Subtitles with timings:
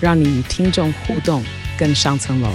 [0.00, 1.44] 让你与听众互动
[1.78, 2.50] 更上层楼。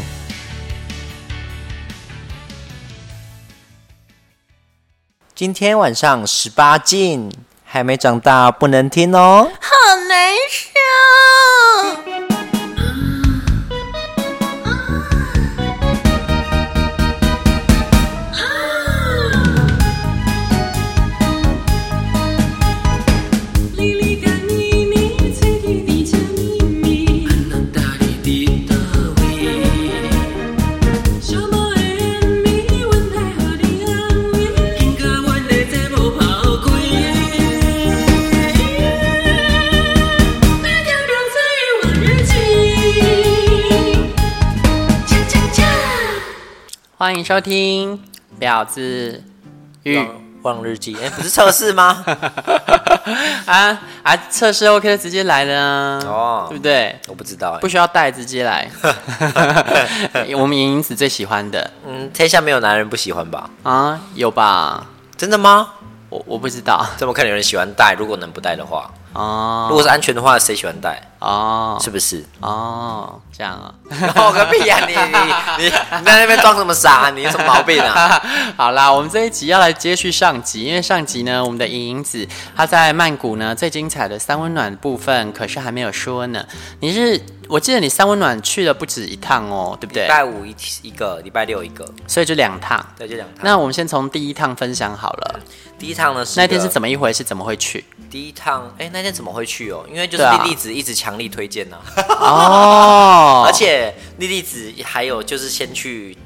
[5.35, 7.31] 今天晚上十八禁，
[7.65, 9.51] 还没长大不能听哦。
[9.59, 10.72] 好难受。
[47.03, 47.99] 欢迎收听
[48.41, 49.21] 《婊子
[49.83, 50.01] 欲
[50.41, 50.95] 望日记》。
[51.01, 52.01] 哎，不是测试吗？
[53.45, 54.15] 啊啊！
[54.29, 55.99] 测试 OK 就直接来了啊！
[56.07, 56.97] 哦，对不对？
[57.09, 58.71] 我不知道，不需要带，直接来。
[60.39, 61.69] 我们莹莹子最喜欢的。
[61.85, 63.49] 嗯，天下没有男人不喜欢吧？
[63.63, 64.87] 啊，有吧？
[65.17, 65.71] 真的吗？
[66.07, 66.87] 我我不知道。
[66.95, 67.93] 怎么可能有人喜欢带？
[67.99, 68.89] 如果能不带的话。
[69.13, 71.01] 哦，如果是安全的话，谁喜欢戴？
[71.19, 72.25] 哦，是不是？
[72.41, 73.73] 哦，这样啊？
[74.15, 74.79] 哦个屁呀！
[74.85, 77.11] 你你你你在那边装什么傻？
[77.15, 78.21] 你有什么毛病啊？
[78.57, 86.45] 好啦，我们这一集要来接续上集，因为上集呢，我们的淫淫子她在曼谷呢最精彩的三温暖部分，可是还没有说呢。
[86.81, 90.03] 你是我记得你三温暖去了不止一趟哦，对不对？
[90.03, 92.85] 礼拜五一一个，礼拜六一个，所以就两趟。
[92.97, 93.45] 对，就两趟。
[93.45, 95.39] 那我们先从第一趟分享好了。
[95.83, 97.25] 第一趟呢是那天是怎么一回事？
[97.25, 97.83] 怎么会去？
[98.09, 99.83] 第一趟，哎，那天怎么会去哦？
[99.89, 101.77] 因为就是莉莉子一直强力推荐呢。
[102.21, 106.17] 哦， 而且莉莉子还有就是先去，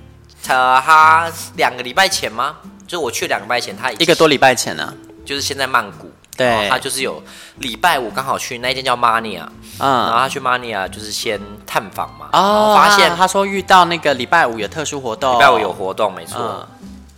[0.44, 2.58] 他，他两个礼拜前吗？
[2.86, 4.94] 就我去两个礼拜前，他一个多礼拜前呢，
[5.26, 6.12] 就是现在曼谷。
[6.38, 7.20] 对，他就是有
[7.58, 9.42] 礼拜五刚好去那一间叫 Mania，
[9.80, 12.30] 嗯，然后他去 Mania 就是先探访嘛。
[12.32, 16.68] 哦，发现他说遇到那个礼拜五有特殊活动，礼拜五有活动，没错。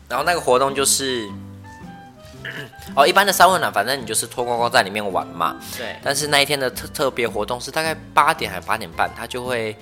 [0.07, 1.29] 然后那个活动就是。
[2.95, 5.55] 哦，一般的三温暖，反正你就是脱光光在里面玩嘛。
[5.77, 5.95] 对。
[6.03, 9.75] 但是那一天的特特别活动是大概八点还是八点半，他就会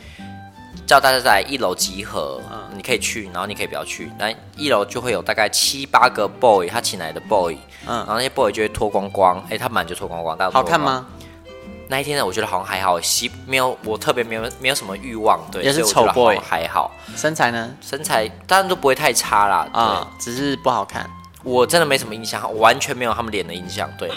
[0.85, 2.41] 叫大家在一楼集合。
[2.51, 2.63] 嗯。
[2.75, 4.11] 你可以去，然后你可以不要去。
[4.19, 7.57] 那一楼就会有大概七八个 boy，他请来的 boy。
[7.85, 7.97] 嗯。
[7.97, 10.51] 然后那些 boy 就会脱光光，哎，他满就脱光光，大家。
[10.51, 11.07] 好看吗？
[11.89, 15.63] 那一天呢，我觉得好像还好，西没有我特别没有没有什么欲望，对。
[15.63, 16.91] 也是丑 boy，还好。
[17.15, 17.73] 身材呢？
[17.79, 19.65] 身材当然都不会太差啦。
[19.71, 21.09] 啊、嗯，只是不好看。
[21.43, 23.89] 我真的没什么印象，我完全没有他们脸的印象。
[23.97, 24.07] 对，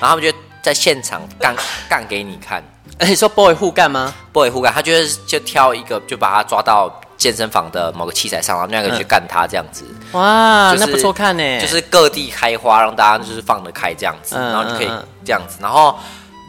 [0.00, 0.32] 然后他们就
[0.62, 1.54] 在现场干
[1.88, 2.62] 干给你看。
[2.98, 9.84] 哎，你说 boy 互干吗？boy 互干，他就是就挑一个，就把他抓到健身房的某个器材上，然后那个去干他这样子。
[10.12, 14.90] 嗯、哇，就是、那不错看呢，就是各地开花，让大家就是放得开这样子，然后就可以
[15.24, 15.58] 这样子。
[15.60, 15.98] 然后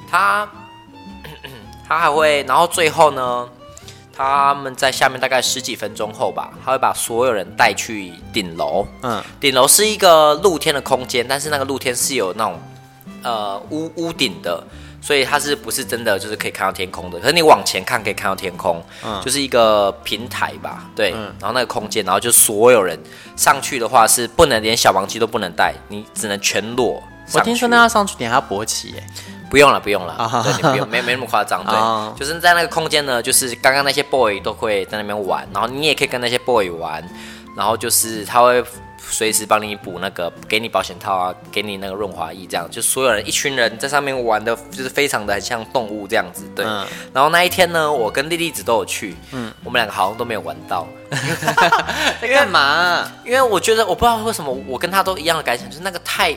[0.10, 0.48] 他
[1.88, 3.50] 他还会，然后最后呢？
[4.18, 8.88] 他们在下面大概十几分钟后吧，他会把所有人带去顶楼。
[9.04, 12.60] 嗯，顶楼是一个露天的空间，但是那个露天是有那种
[13.22, 14.64] 呃屋屋顶的，
[15.00, 17.20] 所以它是不是真的就是可以看到天空的？
[17.20, 21.14] 可是你往前看可以看到天空，嗯，就是一个平台吧，对。
[21.16, 23.00] 嗯，然后那个空间，然后就所有人
[23.36, 27.04] 上去的话是不能连小黄鸡都不能带，你只能全裸。
[27.34, 29.04] 我听说那要上去你还要勃起耶。
[29.50, 37.04] 不用了，不用了，对，你不用，没没那么夸张，对，就是在那个空间呢，就是刚刚那些 boy 都会在那边玩，然后你也可以跟那些 boy 玩，
[37.56, 38.64] 然后就是他会
[39.10, 46.66] 随时帮你补那个，给你保险套啊，给你那个润滑液，这样就所有人一群人在上面玩的，就是非常的很像动物这样子，对。
[47.14, 50.86] 然后那一天呢，我跟莉莉子都有去，嗯，我们两个好像都没有玩到，
[52.22, 53.10] 在干嘛？
[53.24, 56.36] 因为我觉得我不知道为什么我跟他都一样的感想，就是那个太。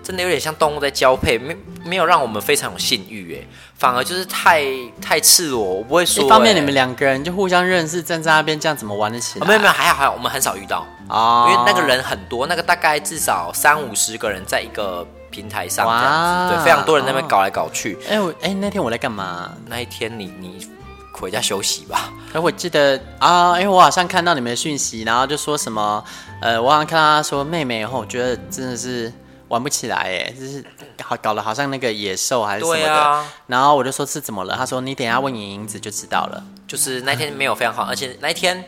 [0.00, 1.54] 真的有点像动物在交配，没
[1.88, 4.62] 没有让我们非常有性欲哎，反而就是太
[5.00, 6.22] 太赤裸，我不会说。
[6.22, 9.46] 一方面你们两个人就互相认识，站在那边这样怎么玩得起来？
[9.46, 17.98] 没有没有，还好还好，我们很少遇到啊，因为那个人很多，那个大概至少三五十个人在一个平台上这样子，对，非常多人在那边搞来搞去。
[18.08, 19.50] 哎我哎那天我在干嘛？
[19.66, 20.68] 那一天你你
[21.12, 22.12] 回家休息吧。
[22.32, 26.04] 哎我记得啊，因为我好像看到你们的讯息，然后就说什么
[26.42, 29.12] 呃，我好像看到他说妹妹，然后我觉得真的是。
[29.48, 30.64] 玩不起来，哎，就是
[31.02, 32.92] 好搞得好像那个野兽还是什么的。
[32.92, 33.26] 啊。
[33.46, 34.54] 然后我就说是怎么了？
[34.56, 36.44] 他说你等一下问淫淫子就知道了。
[36.66, 38.64] 就是那天没有非常好，而且那一天。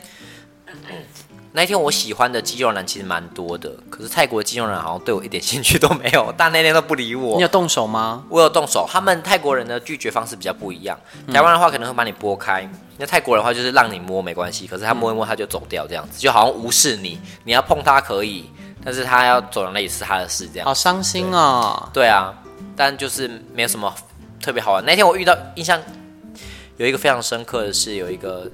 [1.53, 7.35] 那一天我喜欢的肌肉男其实蛮多的，可是泰国的肌肉男好像对我一点兴趣都没有，但那天都不理我。
[7.35, 8.25] 你有动手吗？
[8.29, 10.97] 我有动手，他们泰国人的拒绝方式比较不一样。
[11.33, 17.19] 台湾的话可能会把你拨开，那泰国人的话就是让你摸没关系，可是他摸一摸他就走掉，这样子就好像无视你。
[17.43, 18.49] 你要碰他可以，
[18.85, 20.65] 但是他要走的那也是他的事，这样。
[20.67, 21.89] 好伤心哦。
[21.93, 22.35] 对啊，
[22.77, 23.95] 但就是没有什么
[24.41, 24.85] 特别好玩。
[24.85, 25.81] 那天我遇到印象
[26.77, 28.51] 有一个非常深刻的是有一个。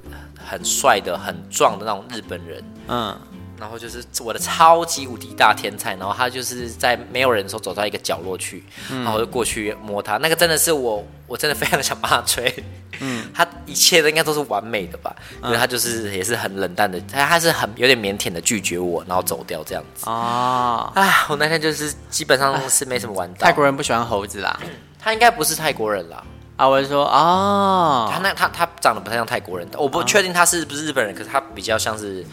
[0.48, 3.18] 很帅的、很壮的那种日本人，嗯，
[3.58, 12.52] 然后就是我的超级无敌大天才，然后他就是在没有人的时候走到一个角落去，嗯、然后我就过去摸他，那个真的是我，我真的非常想帮他吹，
[13.00, 24.58] 嗯， 他一切的应该都是完美的吧，因为他就是也是很冷淡的，他他是很有点腼腆的拒绝我，然后走掉这样子，哦，啊，我那天就是基本上是没什么玩到，泰国人不喜欢猴子啦，
[24.98, 26.22] 他应该不是泰国人啦。
[26.56, 32.24] 啊，我就说哦，他那他他长得不太像泰国人，我不确定他是不是日本人，可是他比较像是，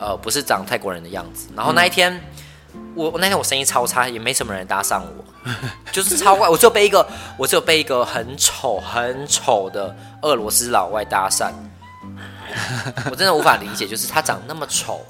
[0.00, 1.48] 呃，不是长泰国人的样子。
[1.54, 2.12] 然后那一天，
[2.74, 5.24] 嗯、我那天我生意超差，也没什么人搭上我，
[5.92, 6.48] 就是超怪。
[6.48, 7.06] 我只有被一个，
[7.36, 11.52] 我只有被一个很丑很丑的俄罗斯老外搭讪，
[13.10, 15.00] 我真的无法理解，就是他长那么丑，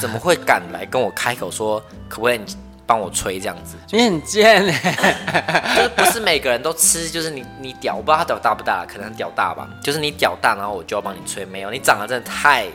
[0.00, 1.78] 怎么会敢来跟我开口说
[2.08, 2.40] 可不可以？
[2.88, 9.68] 帮我吹这样子， 你很贱就是不是每个人都吃，就是你你屌，我不知道他屌大不大，可能屌大吧。
[9.82, 11.44] 就是你屌大，然后我就要帮你吹。
[11.44, 12.66] 没有，你长得真的太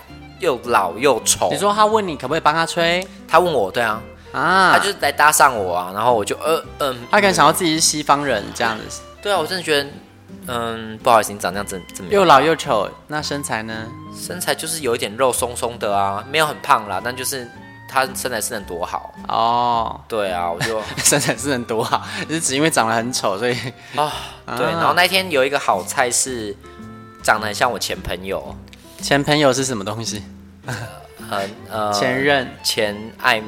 [0.42, 1.50] 又老又丑。
[1.50, 3.06] 你说他问你可不可以帮他吹？
[3.28, 4.02] 他问我，对啊，
[4.34, 9.02] 啊，他就是来搭讪我啊，然后我就呃嗯，他可能想到自己是西方人这样子。
[9.22, 9.90] 对啊，我真的觉得，
[10.48, 12.90] 嗯，不好意思，你长这样真真又老又丑。
[13.08, 13.88] 那身材呢？
[14.14, 17.50] 身材就是有一点肉松松的啊，没有很胖啦，但就是。
[17.94, 20.00] 他身材是能多好哦？
[20.08, 23.58] 对啊，我就 身材是能多好，就是只因为长得很丑，所以
[23.98, 24.10] 啊，
[24.56, 24.66] 对。
[24.68, 26.56] 然后那天有一个好菜是
[27.22, 28.56] 长得很像我前朋友，
[29.02, 30.24] 前朋友是什么东西？
[31.30, 33.42] 很呃，前任、前暧，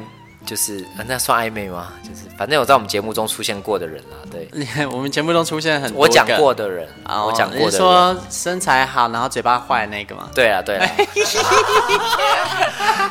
[0.45, 1.93] 就是那算暧昧吗？
[2.01, 4.17] 就是反正有在我们节目中出现过的人啦。
[4.31, 4.47] 对，
[4.87, 10.29] 我们节目中出现很多我讲过的人，我讲过的人，说身材好，然后嘴巴坏那个吗？
[10.33, 10.89] 对啊，对啊。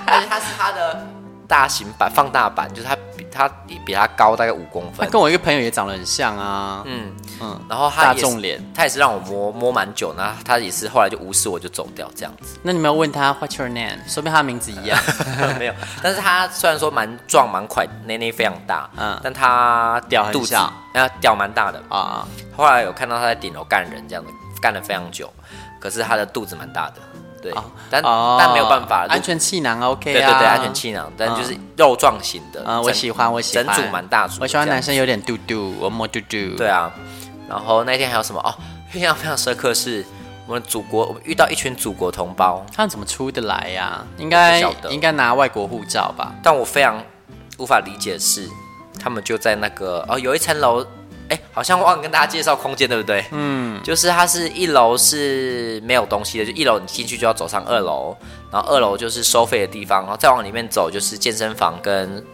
[0.06, 1.06] 而且他是他的。
[1.48, 5.06] 大型版放大版，就是他比他比比他高大概五公分。
[5.06, 12.58] 他跟我一个朋友也长得很像啊，嗯嗯，然后他大众脸，他也是让我摸摸蛮久，然后他也是后来就无视我就走掉这样子。
[12.62, 13.98] 那你们要问他 What's your name？
[14.06, 14.98] 说不定他的名字一样。
[15.58, 22.26] 没有，但是他虽然说蛮壮蛮快，内内非常大，嗯，但他屌很小，然后屌蛮大的啊。
[22.56, 24.30] 后来有看到他在顶楼干人这样子，
[24.60, 25.32] 干了非常久，
[25.80, 26.96] 可是他的肚子蛮大的。
[27.42, 27.52] 对，
[27.90, 28.00] 但
[28.38, 36.90] 但没有办法，安全气囊 OK 啊，对对对，安全气囊，但就是肉状型的，嗯，我喜欢，我喜欢，整组蛮大组，我喜欢男生有点嘟嘟，我摸嘟嘟，对啊，
[37.48, 38.40] 然后那天还有什么？
[38.40, 38.54] 哦，
[38.94, 40.04] 印象非常深刻是
[40.46, 44.06] 我们祖国，我们遇到一群祖国同胞，他们怎么出得来呀？
[44.18, 46.32] 应该应该拿外国护照吧？
[46.42, 47.02] 但我非常
[47.58, 48.48] 无法理解的是，
[49.02, 50.86] 他们就在那个哦，有一层楼。
[51.28, 53.24] 哎，好像忘了跟大家介绍空间，对不对？
[53.30, 58.14] 嗯，就是它是一楼是没有东西的，就一楼你进去就要走上二楼，
[58.50, 62.24] 然后二楼就是收费的地方，然后再往里面走就是健身房跟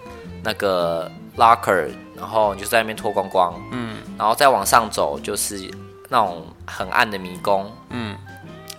[0.43, 5.71] 那个 locker，然后你就在那边脱光光，嗯，然后再往上走就是
[6.09, 8.17] 那种很暗的迷宫，嗯，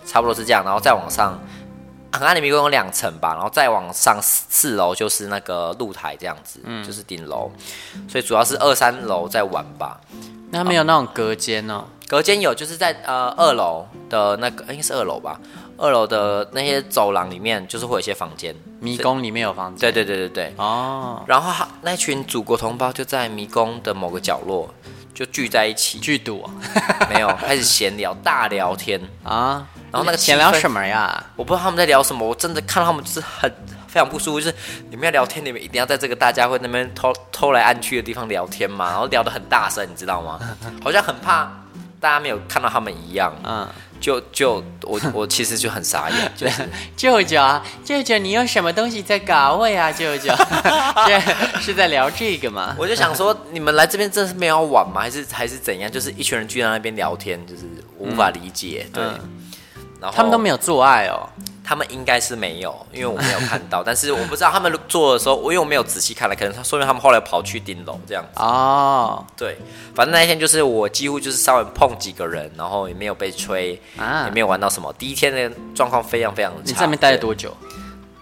[0.04, 1.40] 差不多是这样，然后再往上。
[2.12, 7.50] 很暗的迷宫有两层吧，然后再往上四楼就是那个露台这样子，嗯，就是顶楼，
[8.08, 10.00] 所以主要是二三楼在玩吧。
[10.52, 11.84] 那没有那种隔间哦？
[12.08, 15.40] 隔间有，就是在呃二楼的那个，应该是二楼吧？
[15.76, 18.54] 二楼的那些走廊里面，就是会有一些房间。
[18.80, 19.78] 迷宫里面有房间？
[19.78, 20.54] 对对对对对。
[20.56, 21.22] 哦。
[21.28, 24.74] 然后那群祖国同胞就在迷宫的某个角落
[25.14, 26.50] 就聚在一起，聚赌啊？
[27.14, 29.64] 没有，开始闲聊，大聊天啊。
[29.92, 31.24] 然后那个闲聊什么呀？
[31.36, 33.50] 我不知道他们在聊什么，我真的看到他们就是很
[33.88, 34.54] 非常不舒服，就是
[34.90, 40.38] 你们要聊天，你们一定要在这个大家会那边偷偷来暗去的地方聊天嘛，然后聊得很大声，你知道吗？
[40.82, 41.50] 好像很怕
[41.98, 43.34] 大家没有看到他们一样。
[43.44, 43.68] 嗯，
[44.00, 46.66] 就就我 我其实就很傻眼，就是
[46.96, 49.90] 舅舅啊，舅舅你用什么东西在搞我呀？
[49.92, 50.32] 舅舅，
[51.60, 52.74] 是在聊这个吗？
[52.78, 55.00] 我就想说，你们来这边真的是没有玩吗？
[55.00, 55.90] 还是还是怎样？
[55.90, 57.62] 就是一群人聚在那边聊天，就是
[57.98, 59.02] 无法理解，对。
[60.00, 61.28] 然后他们都没有做爱哦，
[61.62, 63.82] 他们应该是没有，因为我没有看到。
[63.84, 68.40] 但是我不知道他们做的时候，我因为我没有仔细看了，可能他说明他们后来跑去顶楼这样子。
[68.40, 69.58] 哦，对，
[69.94, 74.92] 反正那一天就是我几乎就是稍微碰几个人，然后也没有被吹，啊、也没有玩到什么。
[74.98, 76.60] 第一天的状况非常非常差。
[76.64, 77.54] 你在那边待了多久？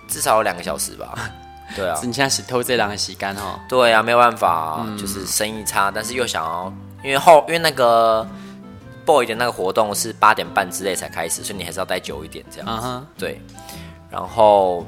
[0.08, 1.14] 至少有两个小时吧。
[1.76, 3.60] 对啊，你现在是偷这两个洗干哦。
[3.68, 6.72] 对啊，没有办法、啊，嗯、就是生意差，但是又想要，
[7.04, 8.26] 因为后因为那个
[9.08, 12.86] boy 的那个活动是八点半之类才开始，所以你还是要待久一点这样子。
[12.86, 13.02] Uh huh.
[13.16, 13.40] 对，
[14.10, 14.86] 然后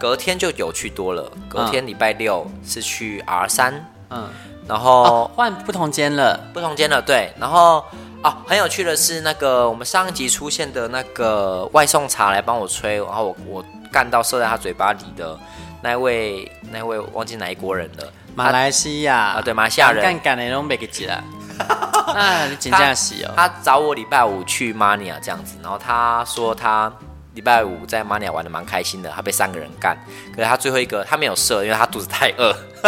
[0.00, 1.30] 隔天就有趣多了。
[1.48, 4.28] 隔天礼拜六是去 R 三，嗯，
[4.66, 7.00] 然后换、哦、不同间了，不同间了。
[7.00, 7.84] 对，然后。
[8.24, 15.38] 哦，很有趣的是，那个我们上一集出现的那个外送茶来帮我吹，然后我我干到射在他嘴巴里的
[15.80, 21.22] 那位那位忘记哪一国人了，马来西亚啊，对，马来西亚人干干的都没给记了，
[22.16, 26.92] 啊，你请假洗哦他，找我礼拜五去 Mania 这样子，然后他说他。
[27.36, 29.94] 礼拜五在马尼亚玩的蛮开心的，他被三个人干，
[30.34, 32.50] 可是他最后一个他没有射，因为他肚子太饿。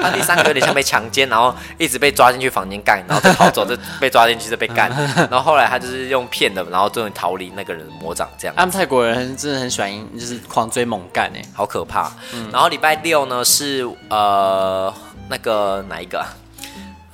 [0.00, 4.88] 他第三个有点像被强奸，然后一直被抓进去房间干，然后再跑走，就被抓进去就被干。
[5.28, 8.54] 然后后来他就是用骗的，然后终于逃离那个人的魔掌这样。
[8.56, 12.08] 他们泰国人真的很喜欢，就是狂追猛干哎，好可怕。
[12.34, 14.94] 嗯、然后礼拜六呢是呃
[15.28, 16.24] 那个哪一个？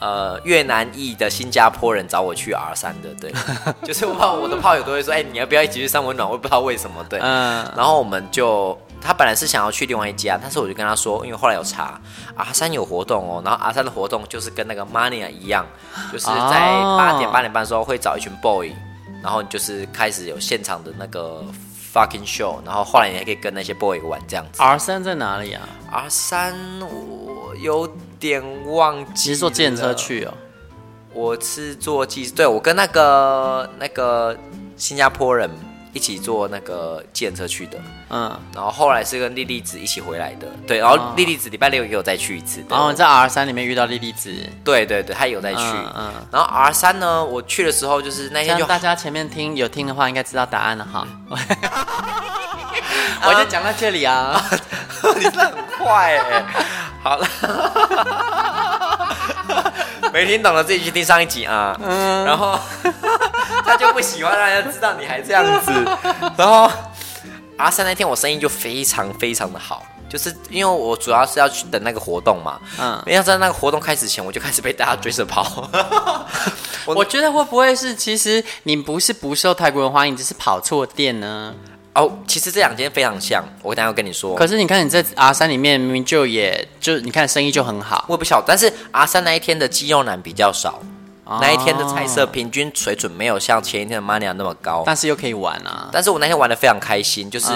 [0.02, 3.32] 呃，越南裔的新加坡人找我去 R 三的，对，
[3.86, 6.28] 就是我怕我的炮友都会说，哎、欸，你要不要一起去三温暖？
[6.28, 12.00] 我也不知道为什么，对，嗯，然后我们就，他本来是想要去另外一家，但是我就跟他说，因为后来有查
[12.34, 15.64] R 三有活动哦，然后 R 三的活动就是跟那个 Mania 一样，
[16.12, 16.32] 就是在
[16.98, 18.72] 八点八点半的时候会找一群 boy，
[19.22, 21.44] 然后就是开始有现场的那个
[21.94, 24.60] fucking show，然后后来你还可以跟那些 boy 玩这样子。
[24.60, 27.88] R 三在哪里啊？R 三我有。
[28.22, 28.40] 点
[28.72, 30.32] 忘记，你是坐自行车去哦？
[31.12, 34.36] 我是坐计，对，我跟那个那个
[34.76, 35.50] 新加坡人
[35.92, 37.76] 一起坐那个计程车去的，
[38.10, 45.60] 嗯，然后后来是跟莉莉子一起回来的，对，然后莉莉子礼拜六也有再去一次，然后在 R 三里面遇到莉莉子，对对对，她有再去，
[45.96, 51.04] 嗯，然后 R 三呢，我去的时候就是那天就大家前面听有听的话应该知道答案了哈，
[53.26, 54.40] 我就讲到这里啊，
[55.18, 56.44] 你是很快哎。
[57.02, 57.26] 好了，
[60.12, 61.76] 没听懂的自己去听上一集啊。
[61.82, 62.58] 嗯，然后
[63.66, 65.72] 他就不喜欢让人家知道你还这样子。
[66.36, 66.70] 然后
[67.56, 72.60] 阿三那天我生意就非常非常的好，就是因为我主要是要去等那个活动嘛。
[72.80, 75.68] 嗯，要在那个活动开始前，我就开始被大家追着跑。
[76.86, 81.54] 我， 我觉得会不会是，其实你不是不受泰国人欢迎，只是跑错店呢？
[81.94, 84.34] 哦，其实这两间非常像，我等下要跟你说。
[84.34, 88.44] 可是你看你在阿三里面明明就也就你看生意就很好，我也不晓得。
[88.48, 90.80] 但是阿三那一天的肌肉男比较少，
[91.24, 95.90] 哦、那一天的菜色平均水准没有像前一天的 Mania 那么高，但是又可以玩啊。
[95.92, 97.48] 但是我那天玩的非常开心，就是。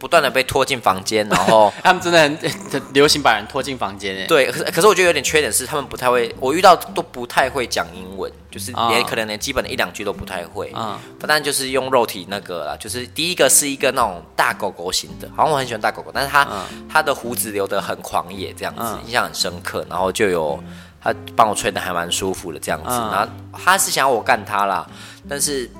[0.00, 4.26] 嗯不断的被拖进房间，然后 他们真的很 流行把人拖进房间。
[4.26, 10.72] 对，可是可是我觉得有点缺点是，他们不太会，我遇到都不太会讲英文，就是连、哦、可能连基本的一两句都不太会。
[10.74, 19.84] 嗯，不但就是用肉体那个啦，就是第一个是一个那种大狗狗型的，好像我很喜欢大狗狗，但是他、嗯、他的胡子留得很狂野，这样子、嗯、印象很深刻。
[19.90, 20.58] 然后就有
[21.02, 24.86] 他帮我吹的还蛮舒服的这样子，嗯、然后他是想要我干他啦，
[25.28, 25.70] 但是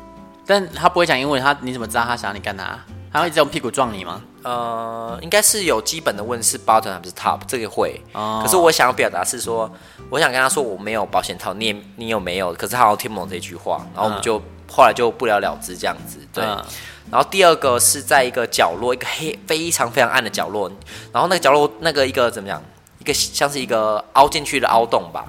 [0.45, 2.79] 但他不会讲英文，他你怎么知道他想要你干他？
[3.13, 4.23] 他会一直用屁股撞你吗？
[4.43, 8.01] 呃，应该是有基本的问是 bottom 还是 top，这个会。
[8.13, 9.71] 哦、可是我想要表达是说，
[10.09, 12.53] 我想跟他说我没有保险套，你也你有没有？
[12.55, 16.19] 可是他好像听不懂这句话，然后我们就、嗯、后来就不了了之这样子。
[16.33, 16.45] 对。
[16.45, 16.65] 嗯、
[17.11, 20.71] 然后第二个是在一个角落，一个黑非常非常暗的角落，
[21.13, 22.63] 然后那个角落那个一个怎么讲？
[23.01, 25.25] 一个像是一个凹进去的凹洞吧，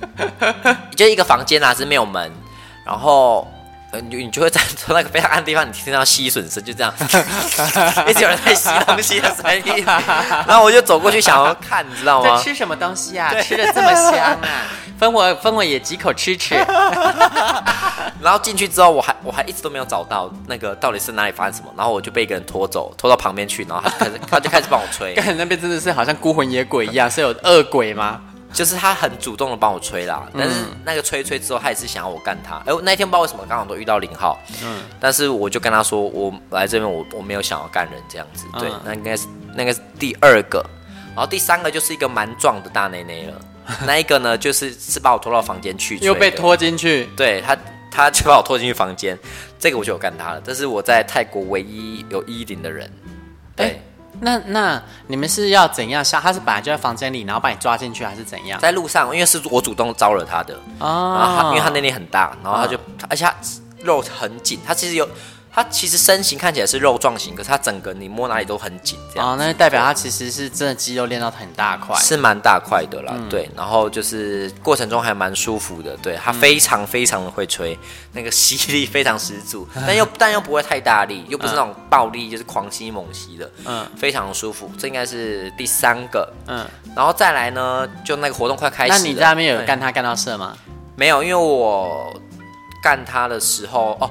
[0.96, 2.32] 就一个房间啊，是没有门，
[2.84, 3.46] 然后。
[4.08, 6.94] 你你就会 在那个非常暗的地方，你听到吸吮声，就这样，
[8.06, 9.84] 一直有人在吸 东西的声音。
[9.84, 12.36] 然后我就走过去想要看，你知道吗？
[12.36, 13.34] 在吃什么东西啊？
[13.42, 14.38] 吃的这么香啊！
[14.98, 16.54] 分我分我也几口吃吃。
[18.20, 21.72] 然后进去之后，我还我还一直都没有找到那个到底是哪里发生什么。
[21.76, 25.14] 然后我就被一个人拖走，拖到旁边去，然后他开始他就开始帮我吹。
[25.14, 28.20] 刚才那边真的是好像孤魂野鬼一样，是有恶鬼吗？
[28.52, 32.56] 就是他很主动的帮我吹啦，但是那个吹吹之后，他也是想要我干他。
[32.56, 40.64] 哎、欸，那一天不知道为什么刚好都遇到零号，嗯，但是我就跟他说，我来这边我我没有想要干人这样子，对，嗯、那应该是那个是第二个，
[41.14, 43.40] 然后第三个就是一个蛮壮的大内内了，
[43.86, 47.56] 那一个呢就是是把我拖到房间去，又被拖进去，对他
[47.90, 49.18] 他就把我拖进去房间，
[49.58, 52.90] 这个我就有干他了，这是我在泰国唯一有衣领的人，
[53.54, 53.66] 对。
[53.66, 53.82] 欸
[54.20, 56.20] 那那你们是要怎样下？
[56.20, 58.60] 他是本来就在房间里，然后把你抓进去，还是怎样？
[58.60, 61.16] 在路上，因为是我主动招惹他的哦。
[61.18, 63.34] 然后他，因为他那里很大，然后他就，哦、而且他
[63.82, 65.08] 肉很紧，他其实有
[65.52, 73.50] 它其实身形看起来是肉状型，可是它整个你摸哪里都很紧，这样哦，那就代表它其实是真的肌肉练到很大块，是蛮大块的啦，嗯、对。
[73.56, 77.78] 然后就是过程中还蛮舒服的，对，它非常非常的会吹，嗯、
[78.12, 84.70] 那个吸力非常十足， 但又但又不会太大力，又不是那种暴力，就是狂吸猛吸的，嗯，非常舒服。
[84.78, 86.64] 这应该是第三个，嗯，
[86.94, 90.56] 然后再来呢，就那个活动快开始了，那你在那边有干他干到射吗？
[90.94, 92.14] 没有，因为我
[92.80, 94.08] 干他的时候哦。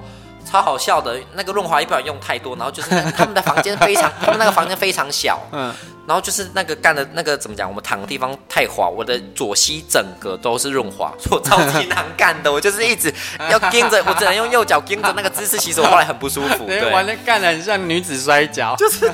[0.49, 5.71] 超好笑的，那个润滑液不想用太多，然后就是他们的房间非常， 他们那个房间非常小，嗯，
[6.07, 13.13] 然后就是那个干的那个怎么讲，我们躺的地方太滑，我的左膝整个都是润滑，我超级难干的，我就是一直
[13.51, 19.07] 要盯着，我只能用右脚盯着那个姿势，其实我后来很不舒服， 对，完了干的很像女子摔跤，就是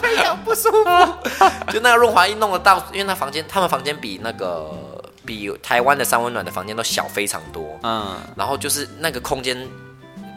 [0.00, 4.68] 非常不舒服，就那个润滑液弄得到，因为那房间，他们房间比那个
[5.24, 9.56] 比台湾的三温暖的房间都小非常多，嗯，然后就是那个空间。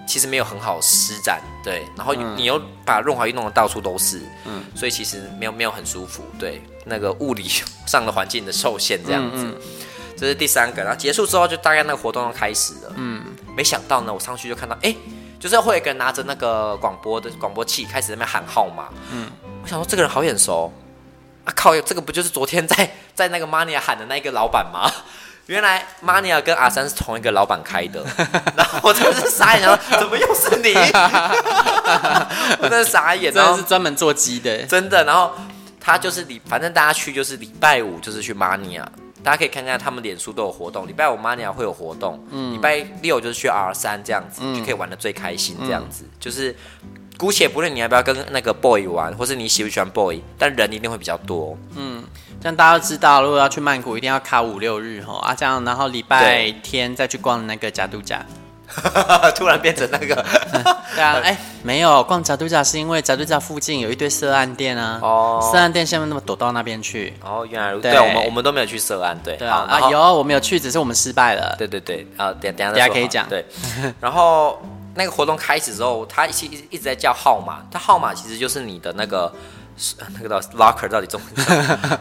[0.07, 7.49] 其实没有很好施展，对，然后你又把润滑液弄得到处都是，嗯，所以其实没有没有很舒服，对，那个物理
[7.87, 9.61] 上的环境的受限这样子，嗯嗯、
[10.15, 13.23] 这是第三个，然后结束之后就大概那个活动要开始了，嗯，
[13.55, 14.95] 没想到呢，我上去就看到，哎，
[15.39, 19.31] 就是会有一个人拿着那个广播的广播器开始在那边喊号码，嗯，
[19.63, 20.71] 我想说这个人好眼熟，
[21.43, 24.91] 啊靠，这个不就是昨天在在那个 Mania 喊的那个老板吗？
[25.47, 28.03] 原来 Mania 跟阿三是同一个老板开的，
[28.57, 30.73] 然后我真的是傻眼，然后怎么又是你？
[32.59, 35.03] 我真的傻眼，真的是专门做鸡的，真的。
[35.03, 35.31] 然后
[35.79, 38.83] 他就是礼，反正大家去就是礼拜五就是去 Mania，
[39.23, 46.55] 大家可以看看他们脸书都有活动，礼拜五 Mania 会有活动，嗯，礼拜六就是去 R 三这样子，嗯、就可以玩的最开心这样子，嗯、就是。
[47.17, 51.57] 姑且不论你要不要跟那个 boy 玩，或是你喜不喜欢 boy，但人一定会比较多。
[51.75, 52.03] 嗯，
[52.41, 58.25] 这样大家都知道，如果要去曼谷，一定要卡五六日吼啊，这样然后礼拜天再去逛那个假度假。
[59.37, 60.15] 突然变成那个，
[60.95, 64.99] 对啊，哎，没有逛假度假是因为假度假附近有一堆涉案店啊。
[65.01, 67.13] 哦，涉案店下面那么躲到那边去。
[67.23, 67.83] 哦，原来如此。
[67.83, 69.37] 对，我们我们都没有去涉案，对。
[69.37, 71.55] 对啊，啊有我们有去，只是我们失败了。
[71.57, 73.29] 对对对，啊，等等下等下可以讲。
[73.29, 73.45] 对，
[74.01, 74.59] 然后。
[74.95, 79.31] 那个活动开始之后，他一直一直在叫号码，他号码其实就是你的那个
[80.13, 81.99] 那个叫 locker 到底中文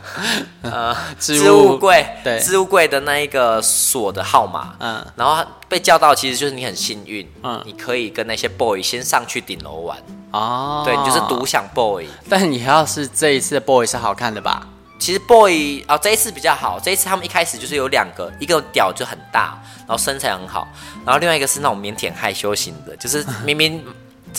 [0.63, 2.39] 呃 置物柜对。
[2.41, 9.99] 置物柜的那一个锁的号码，嗯，然后被叫到其实就是你很幸运，嗯，你可以跟那些 boy 先上去顶楼玩。
[10.31, 14.67] 哦，对，你就是独享 boy，但你要是这一次的 boy 是好看的吧？
[15.05, 20.67] 其实 boy 哦，这一次比较好，这一次他们一开始就是有两个，一个屌就很大，然后身材很好，
[21.05, 23.85] 然后另外一个是那种腼腆害羞型的，就是明明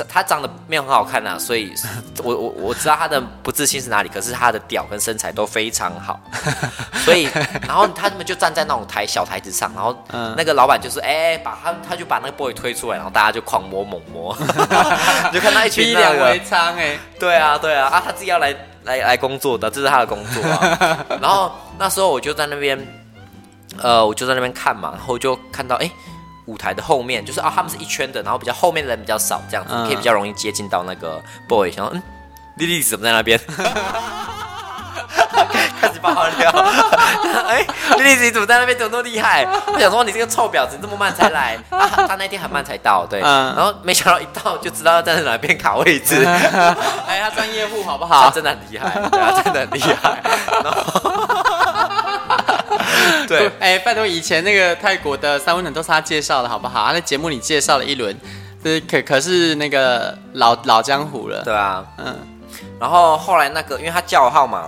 [0.03, 1.73] 他长得没有很好看啊，所以
[2.23, 6.19] 我我我知道他的不自信是哪里，可是他的屌跟身材都非常好，
[7.05, 7.29] 所以
[7.67, 9.95] 然后他们就站在那种台小台子上，然后
[10.37, 14.35] 那个老板就是哎、欸，把他他就把那个 boy 推出来，然后大家就狂摸猛摸，
[15.31, 16.39] 就看到一群那个，
[17.19, 18.55] 对啊对啊啊，他自己要来。
[18.85, 21.03] 来来工作的，这是他的工作啊。
[21.19, 22.77] 然后那时候我就在那边，
[23.81, 25.89] 呃，我就在那边看嘛，然后就看到，哎，
[26.45, 31.71] 舞台的后面就是啊，他们是一圈的，然后比较后面的人比较少，这样子、嗯、可以比较容易接近到那个 boy。
[31.71, 32.01] 想说，嗯，
[32.57, 33.39] 莉莉怎么在那边？
[35.81, 36.51] 开始爆料，
[37.47, 37.65] 哎，
[37.97, 38.77] 莉莉你怎么在那边？
[38.77, 39.45] 怎么那么厉害？
[39.67, 41.57] 我想说，你这个臭婊子，这么慢才来。
[41.69, 43.19] 他 他那天很慢才到，对。
[43.19, 46.23] 然后没想到一到就知道要站在哪边卡位置。
[46.25, 48.23] 哎，他专业户好不好？
[48.23, 50.21] 他真的很厉害，对啊，真的很厉害。
[50.63, 51.14] 然后，
[53.29, 56.85] 对，哎，拜托，以前那个泰国的三温暖都是他介绍的，好不好？
[56.87, 58.15] 他在节目里介绍了一轮，
[58.63, 61.43] 是可可是那个老老江湖了。
[61.43, 62.15] 对啊，嗯。
[62.79, 64.67] 然后后来那个，因为他叫号嘛。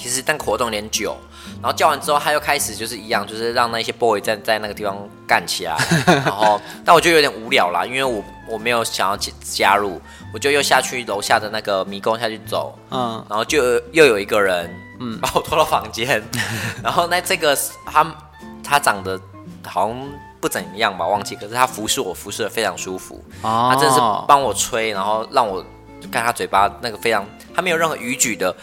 [0.00, 1.16] 其实但活动有点久，
[1.60, 5.76] 然后叫完之后，他又开始就是一样，就是让那些 boy 在在那个地方干起来。
[6.06, 10.00] 然后，但我就有点无聊啦，因为我我没有想要加加入，
[10.32, 12.78] 我就又下去楼下的那个迷宫下去走。
[12.92, 16.22] 嗯，然后就又有一个人，嗯，把我拖到房间。
[16.82, 17.56] 然后那这个
[17.86, 18.16] 他
[18.62, 19.20] 他长得
[19.66, 20.08] 好像
[20.40, 21.34] 不怎么样吧，忘记。
[21.34, 23.22] 可是他服侍我，服侍的非常舒服。
[23.42, 25.64] 哦，他真的是帮我吹，然后让我
[26.10, 28.54] 干他嘴巴那个非常，他没有任何逾矩的。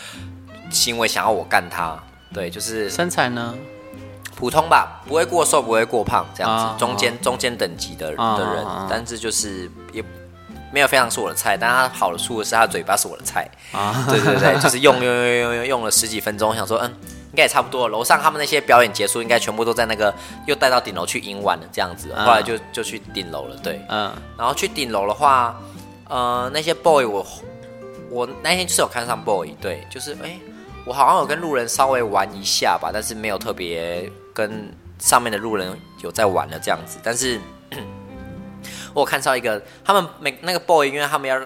[0.72, 1.96] 行为想要我干他，
[2.34, 3.56] 对，就是身材呢，
[4.36, 10.04] 普通吧，不会过瘦，不会过胖，这样子，中间中间等级的的人，但是就是也
[10.76, 16.94] 没有非常是我的菜，但他好的处是他嘴巴是我的菜，啊，对对对， 就是用用用用用用了十几分钟，想说嗯，
[17.32, 17.98] 应该也差不多了。
[17.98, 20.14] 楼上他们那些表演结束，应该全部都在那个
[20.48, 25.58] 又带到顶楼去迎晚了，这样子，后来就就去顶楼了，对，嗯，然后去顶楼的话，
[26.10, 27.26] 呃，那些 boy 我
[28.12, 30.38] 我那天就是有看上 boy，对，就是哎。
[30.88, 37.00] 我好像有跟路人稍微玩一下吧，但是没有特别跟上面的路人有在玩了这样子。
[37.02, 37.42] 但是
[38.96, 41.40] 我看到一个，他们每那个 boy，因为他们要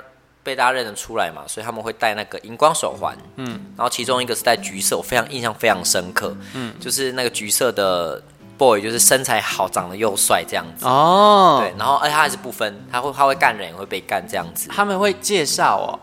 [0.43, 3.17] 被大家认得出来嘛，所以他们会戴那个荧光手环。
[3.35, 6.33] 嗯，然后其中一个是戴橘色，我非常印象非常深刻。
[6.53, 8.21] 嗯，就是那个橘色的
[8.57, 10.85] boy，就是身材好，长得又帅这样子。
[10.85, 14.69] 哦，对，然后而且他还是不分，他会他会干人，也会被干这样子。
[14.69, 15.99] 他们会介绍哦。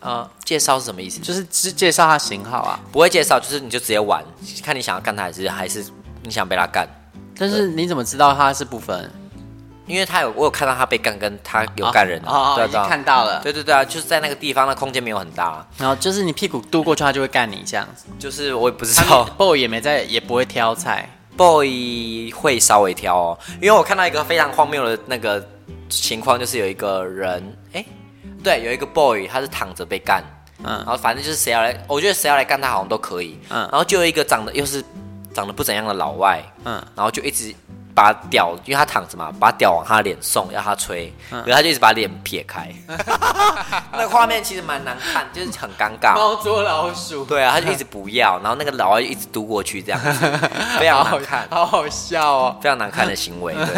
[0.00, 1.18] 呃，介绍是什么意思？
[1.20, 4.22] 就是只介绍他型号啊，不会介绍，就是你就直接玩，
[4.62, 5.82] 看你想要干他还是还是
[6.22, 6.86] 你想被他干。
[7.34, 9.10] 但是你怎么知道他是不分？
[9.86, 18.06] 因为他有我有看到他被干，跟他有干人哦，对对，看到了，对对对啊，就是在那个地方，那空间没有很大，然后就是你屁股嘟过去，他就会干你这样子。
[18.18, 25.44] 就是我也不知道，boy 也没在，也不会挑菜，boy 会稍微挑哦，因为我看到一个非常荒谬的那个
[25.88, 27.84] 情况，就是有一个人，哎。
[28.42, 30.22] 对，有一个 boy，他是躺着被干，
[30.62, 34.84] 嗯，然后反正就是谁要来，我觉得谁要来干他好像都可以，嗯，然后就有一个长得又是
[35.32, 37.54] 长得不怎样的老外，嗯，然后就一直
[37.94, 42.68] 把屌，因为他躺着嘛，把屌往他脸送，要他吹，然后他就一直把脸撇开，
[43.92, 50.10] 那个画面其实蛮难看，就是很尴尬，猫捉老鼠，对啊，他就一直不要，然后那个老外就一直嘟过去，这样子，
[50.78, 53.74] 非常难看， 好好笑哦，非常难看的行为，对，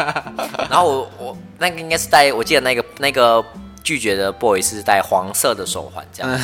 [0.70, 3.44] 然后我我那个应该是戴，我记得那个那个。
[3.82, 6.40] 拒绝的 boy 是戴黄色的手环，这样，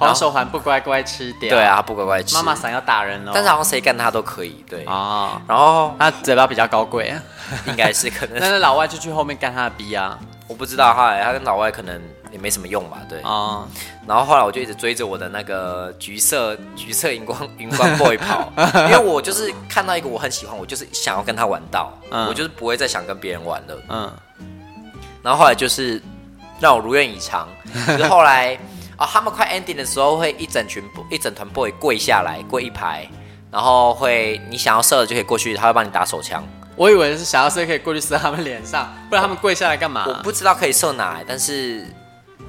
[0.00, 1.50] 黄手环不乖乖吃掉。
[1.50, 2.34] 对啊，不乖乖吃。
[2.34, 4.64] 妈妈想要打人哦，但是好像谁干他都可以。
[4.68, 7.14] 对啊，然后他嘴巴比较高贵，
[7.66, 8.38] 应该是可能。
[8.40, 12.00] 但是老外就去后面干他的逼啊，我不知道哈，他跟老外可能
[12.32, 12.98] 也没什么用吧。
[13.08, 13.64] 对啊，
[14.08, 18.50] 然后后来我就一直追着我的那个橘色橘色荧光 荧光 boy 跑，
[18.88, 23.76] 因为我就是看到一个我很喜欢，我就是想要跟他玩到，我就是不会再想跟别人玩了。
[23.88, 24.12] 嗯，
[25.22, 26.00] 然后后来就是。
[26.60, 27.48] 让我如愿以偿。
[27.86, 28.54] 就是后来
[29.00, 33.08] 啊、哦，他们快 ending 的时候，会一整群、一整团 boy 跪下来，跪一排，
[33.50, 36.46] 然后会你想要射的就可以过去，他会帮你打手枪。
[36.76, 40.04] 我以为是想要射可以过去射他们脸上，不然他们跪下来干嘛？
[40.06, 41.86] 我不知道可以射哪，但是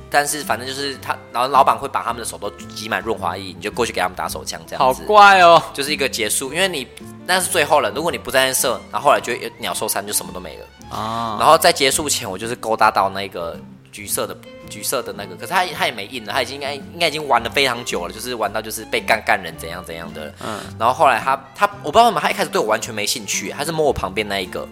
[0.09, 5.01] 但是反正就是他，然后老板会把他们的手都挤满润滑液，你就过去给他们打手枪，这样子。
[5.01, 6.85] 好怪哦，就是一个结束，因为你
[7.25, 7.89] 那是最后了。
[7.91, 10.99] 如果你不在那射，然后后来就鸟兽散，就什么都没了啊。
[10.99, 13.57] 哦、然后在结束前，我就是勾搭到那个。
[13.91, 14.35] 橘色的
[14.69, 20.33] 橘色的那个，可是他他也没印了，他已经应该应该已经玩了非常久了，就是玩到就是被干干人怎样怎样的。
[20.45, 24.67] 嗯，然后后来他他我不知道为什么他一开始对我完全没兴趣，他是摸我旁边那一个，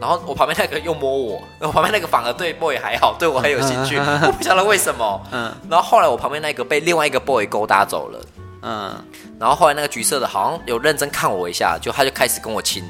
[0.00, 5.20] 然后我旁边那个又摸我，我旁边那个反而对 boy 还好，对我很有兴趣，我不晓得为什么。
[5.32, 8.20] 嗯，然后后来我旁边那个被另外一个 boy 勾搭走了。
[8.62, 9.04] 嗯，
[9.38, 12.82] 然后后来那个橘色的好像有认真看我一下，就他就开始跟我亲。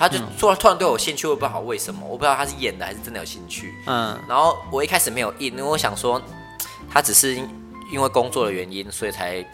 [0.00, 3.74] 他就突然突然对我有兴趣，我不知道为什么，我不知道他是演的还是真的有兴趣。
[3.86, 6.18] 嗯，然后我一开始没有应，因为我想说
[6.90, 7.34] 他只是
[7.92, 9.44] 因为工作的原因，所以才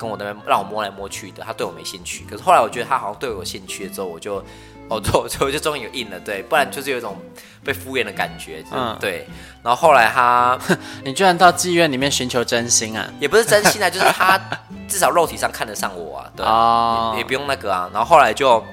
[0.00, 1.42] 跟我那边让我摸来摸去的。
[1.44, 4.42] 他对我没兴趣，可是后来我觉得他好像对我有兴趣了之后，我就
[4.88, 7.14] 哦，就我就终于有应了，对，不然就是有一种
[7.62, 8.64] 被敷衍的感觉。
[8.72, 9.28] 嗯，对。
[9.62, 10.58] 然后后来他，
[11.04, 13.06] 你居然到妓院里面寻求真心啊？
[13.20, 14.40] 也不是真心啊，就是他
[14.88, 17.90] 至少肉体上看得上我啊，对，哦、也，也不用那个啊。
[17.92, 18.64] 然后后来就。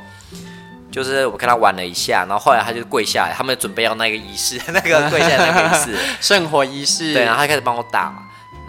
[0.92, 7.14] 就是我跟他玩了一下，然后后来他就跪下来，他们准备要那个仪式， 那个跪下来那个仪式，圣火仪式。
[7.14, 8.14] 对，然后他开始帮我打，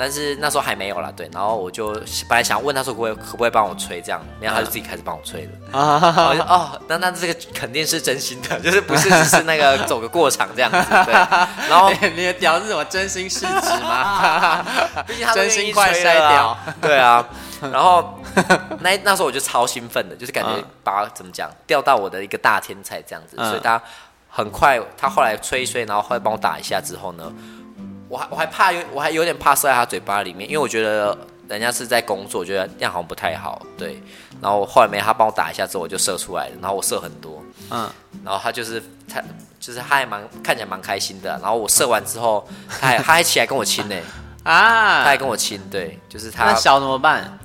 [0.00, 1.12] 但是那时候还没有啦。
[1.14, 1.92] 对，然后我就
[2.26, 5.50] 本来想问他说可不可以可不可以帮我吹这样，然后他就自己开始帮我吹了。
[5.78, 10.78] 啊，我就哦，那那这个肯定是真心的，就是不是只是那个走个过场这样子。
[11.04, 11.12] 对，
[11.68, 14.64] 然后你的屌是什么真心试纸吗？
[15.06, 16.56] 毕竟他真心快筛掉。
[16.80, 17.22] 对啊。
[17.60, 18.18] 然后
[18.78, 23.78] 那那时候我就超兴奋的，就是感觉把怎么讲钓到我的一个大天才这样子，所以他
[24.30, 27.30] 很快，他后来吹一吹，然后后来帮我打一下之后呢，
[28.10, 31.16] 我还我还怕有我还有点怕射在他嘴巴里面，因为我觉得
[31.48, 34.02] 人家是在工作，我觉得这样好像不太好，对。
[34.42, 37.88] 然后后来没他帮我打一下之后，我就射出来了，然后我射很多，嗯，
[38.24, 39.22] 然后他就是他
[39.60, 43.96] 就是他还蛮看起来蛮开心的，然后我射完之后，他还他还起来跟我亲呢，
[44.42, 46.46] 啊，他还跟我亲，对，就是他。
[46.46, 47.38] 那小怎么办？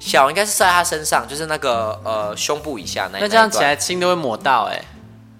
[0.00, 3.20] 小应该是射在他身上，就是那个呃胸部以下那。
[3.20, 4.84] 那这样起来亲都会抹到哎、欸，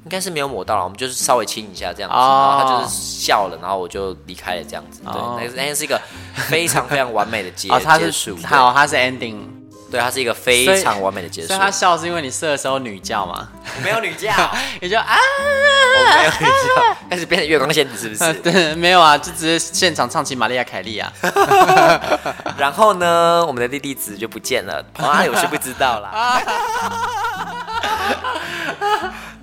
[0.05, 5.01] 应该是没有抹到了，我们就是稍微亲一下这样子，哦、然后他就是笑了，然后我就离开了这样子。
[5.05, 6.01] 哦、对，那那是一个
[6.49, 8.37] 非常非常完美的结、 哦、结束。
[8.45, 9.41] 好，他是 ending。
[9.91, 11.49] 对，它是一个非常完美的结束。
[11.49, 13.49] 所以他笑是因为你射的时候女叫吗？
[13.77, 14.31] 我 没有女叫，
[14.81, 15.17] 你就啊，
[15.99, 18.33] 我没有女叫，开始变成月光仙子是不是？
[18.41, 21.13] 对，没有啊，就直接现场唱起玛丽亚凯莉啊。
[22.57, 26.41] 然后呢，我们的弟弟子就不见了，哪里我是不知道啦。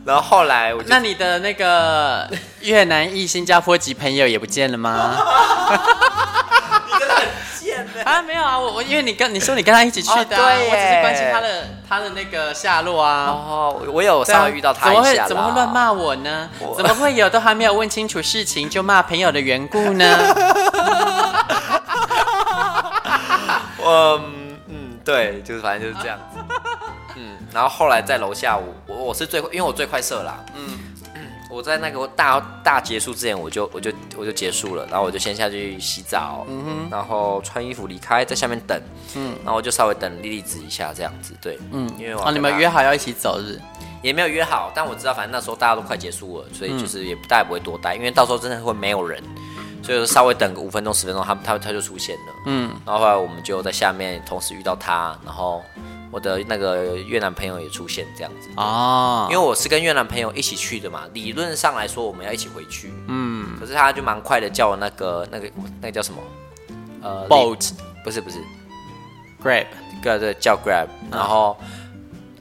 [0.07, 2.25] 然后后来我就，那你的那个
[2.61, 5.13] 越南裔新加坡籍朋友也不见了吗？
[8.05, 13.25] 啊，没有啊，我我因为你跟你说你跟他一起去的，啊，哦、我只是关心他的他的那个下落啊。
[13.27, 16.49] 哦，我有稍微遇到他一下、啊、怎么会怎么会乱骂我呢？
[16.59, 20.05] 我怎么会有都还没有问清楚事情就骂朋友的缘故呢？
[23.77, 24.21] 我
[24.67, 26.39] 嗯，对，就是反正就是这样子。
[27.17, 30.45] 嗯，然后后来在楼下，我我我是最因为我最快射啦。
[30.55, 30.79] 嗯。
[31.49, 38.79] 我在那个大大结束之前，我就我就我就结束了，然后我就先下去洗澡，嗯哼，然后穿衣服离开，在下面等，
[39.15, 43.61] 嗯，然后我就稍微等莉莉子一下这样子，对，嗯，因为我、哦、你们约好要一起走是，是？
[44.03, 49.23] 也没有约好，但我知道反正那时候大家都快结束了，所以就是也大家不会多待，因为到时候真的会没有人，
[49.81, 55.63] 所以稍微等个五分钟十分钟，他他他就出现了，嗯，然后后来我们就在下面同时遇到他，然后。
[56.11, 58.49] 我的那个越南朋友也出现这样子。
[58.55, 66.19] 哦，因为我是跟越南朋友一起去的嘛，理论上来说我们要一起回去，嗯，可是他就蛮快的叫我那个那个那个叫什么，
[67.01, 67.71] 呃，boat。
[68.03, 68.39] 不是不是
[69.43, 69.65] ，grab，
[70.01, 71.57] 对对叫 grab，然后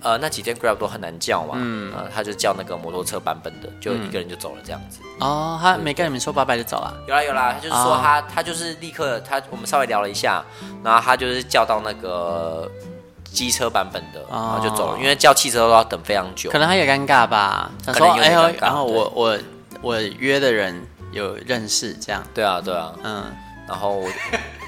[0.00, 10.44] 呃那几天 grab 都很难叫嘛，嗯，他就叫那个摩托车版本的，就一个人就走了这样子，哦，他没跟你们说拜拜就走了，有啦有啦，他就是说他他就是立刻他我们稍微聊了一下，
[10.84, 12.70] 然后他就是叫到那个。
[13.36, 17.70] 机车版本的，然后就走了，因为叫汽车都要等非常久，可能他也尴尬吧。
[17.84, 19.38] 他说：“哎呦，然后我我
[19.82, 20.74] 我约的人
[21.12, 23.30] 有认识，这样。”对啊，对啊，嗯，
[23.68, 24.08] 然后我，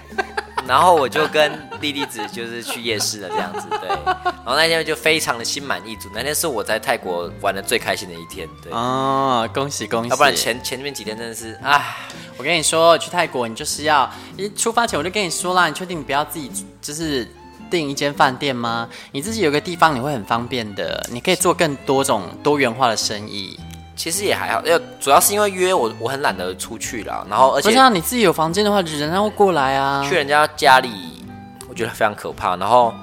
[0.69, 3.89] 然后我就跟莉莉子就是去夜市了，这样子，对。
[3.89, 8.71] 然后那天就非常的心满意足，那天是我在泰国玩的最开心的一天，对。
[8.71, 10.11] 哦，恭喜恭喜！
[10.11, 11.97] 要不然前前面几天真的是，哎，
[12.37, 17.27] 我跟你说，去泰国你就是要一出发前我就跟你说啦，你确定你不要自己就是。
[17.71, 18.89] 订一间饭店吗？
[19.13, 21.05] 你自己有个地方，你会很方便的。
[21.11, 23.59] 你可以做更多种多元化的生意。
[23.97, 27.27] 其实也还好，因为主要是因为约我，我很懒得出去啦。
[27.29, 30.07] 然后而且，像你自己有房间的话，人家会过来啊。
[30.09, 31.21] 去人家家里，
[31.69, 32.55] 我觉得非常可怕。
[32.55, 32.95] 然后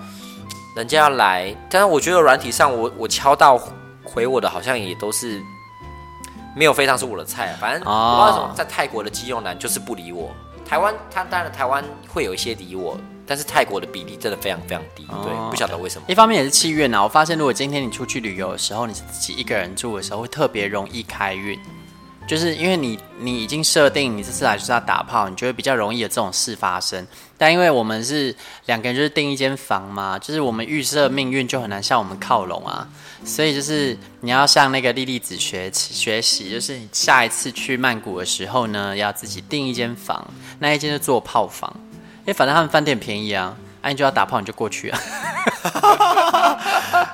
[0.77, 3.59] 人家要来，但是我觉得软体上我，我我敲到
[4.05, 5.41] 回我的，好像也都是
[6.55, 7.53] 没有非常是我的菜。
[7.59, 10.33] 反正我不知道为什么，在泰国的肌肉男就是不理我。
[10.65, 12.97] 台湾他当然台湾会有一些理我。
[13.27, 16.05] 但是泰国的比例真的非常非常低，对，不晓得为什么。
[16.07, 21.59] 一方面也是气运啊，我发现如果今天你出去旅游的时候，你是自己一个人住的时候，会特别容易开运，
[22.27, 27.05] 就是因为你你已经设定你这次来就是要打炮，你就会比较容易有这种事发生。
[27.37, 28.33] 但因为我们是
[28.67, 32.87] 两个人就是订一间房嘛，就是我们预设命运就很难向我们靠拢啊，
[33.25, 40.25] 所以就是你要向那个莉莉子学学习，就是你下一次去曼谷的时候呢，要自己订一间房，
[40.59, 41.75] 那一间就做炮房。
[42.25, 44.99] 哎，反正他们饭店便宜啊，哎、啊，你就要打炮你就过去啊。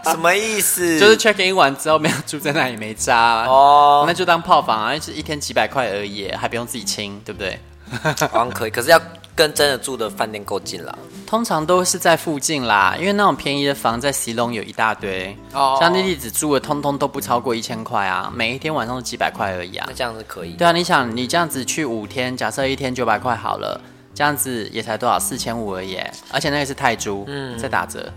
[0.05, 0.99] 什么意思？
[0.99, 7.59] 就是 check in 完之后没有住在那里没渣哦，那就当炮房啊，是一天几百块而已，还不用自己清，对不对？
[8.31, 8.99] 好像可以，可是要
[9.35, 10.97] 跟真的住的饭店够近啦。
[11.27, 19.85] 通常都是在附近啦，因为那种便宜的房在西隆有一大堆哦，像莉莉子住的通通都不超过一千块啊，每一天晚上都几百块而已啊。
[19.89, 20.53] 那这样子可以？
[20.53, 23.79] 对啊，你想你这样子去五天，假设一天九百块好了。
[24.21, 25.99] 这样子也才多少四千五而已，
[26.31, 28.07] 而且那个是泰铢，嗯，在打折，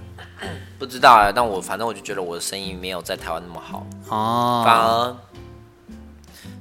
[0.78, 1.32] 不知道啊。
[1.34, 5.16] 但我反正我就觉得我的生意没有在台湾那么好哦，反而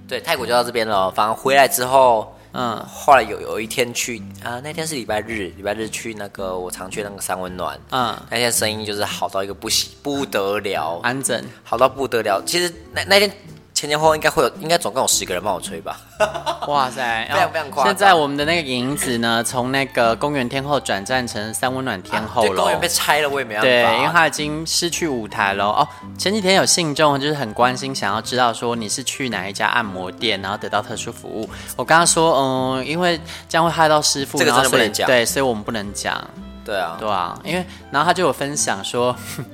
[0.08, 1.12] 对泰国就到这边了。
[1.12, 12.42] 反而回来之后，嗯，后来有有一天去啊，那天是礼拜日，礼拜日去那个我常去那个三温暖，嗯，那天生意就是好到一个不行不得了，安整好到不得了。
[12.46, 13.30] 其实那那天。
[13.84, 16.00] 前前后后应该会有，应该总共有十个人帮我吹吧。
[16.70, 17.92] 哇塞， 非常非常夸张。
[17.92, 22.62] 现在我们的那个影子呢，从那个公园天后转战成三温暖天后了。
[22.62, 23.68] 公园被拆了，我也没办法。
[23.68, 25.66] 对，因为他已经失去舞台了。
[25.66, 25.86] 哦，
[26.18, 31.50] 前几天有信众就是很关心，想要知道说你是去哪一家按摩店，然后得到特殊服务。
[31.76, 33.20] 我跟他说，嗯，因为
[33.50, 35.06] 这样会害到师傅，这个真的不能讲。
[35.06, 36.26] 对，所以我们不能讲。
[36.64, 39.14] 对啊，对啊，因为然后他就有分享说。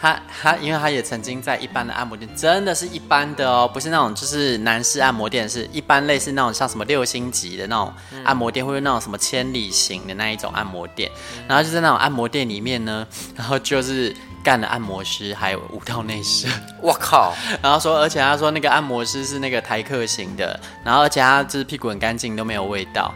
[0.00, 7.92] 他他，因为他也曾经在一般的按摩店，真的是一般的哦，不是那种就是男士按摩店，是一般类似那种像什么六星级的那种
[8.24, 11.10] 按摩店，或者那种什么千里行的那一种按摩店。
[11.48, 16.48] 然后就在那种按摩店里面呢，然后就是干了按摩师，还有舞蹈内射。
[16.82, 17.34] 我靠！
[17.62, 23.14] 然后说，而且他说那个按摩师是那个台客型的，然后而且他就是屁股很干净，都没有味道。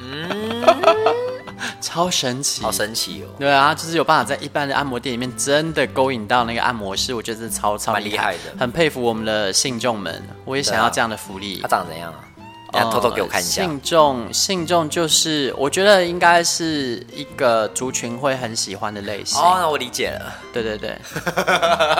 [0.00, 0.62] 嗯。
[1.80, 3.26] 超神奇，好神奇哦！
[3.38, 10.22] 对啊，就是有办法在一般的按摩店里面真的勾引到那个按摩师，我觉得是超超厉害的，很佩服我们的信众们。
[10.44, 11.60] 我也想要这样的福利。
[11.60, 12.24] 他长怎样啊？
[12.72, 13.62] 你偷偷给我看一下。
[13.62, 19.38] 信众，信众就是我觉得应该是一个族群会很喜欢的类型。
[19.40, 20.32] 哦，那我理解了。
[20.52, 20.96] 对对对，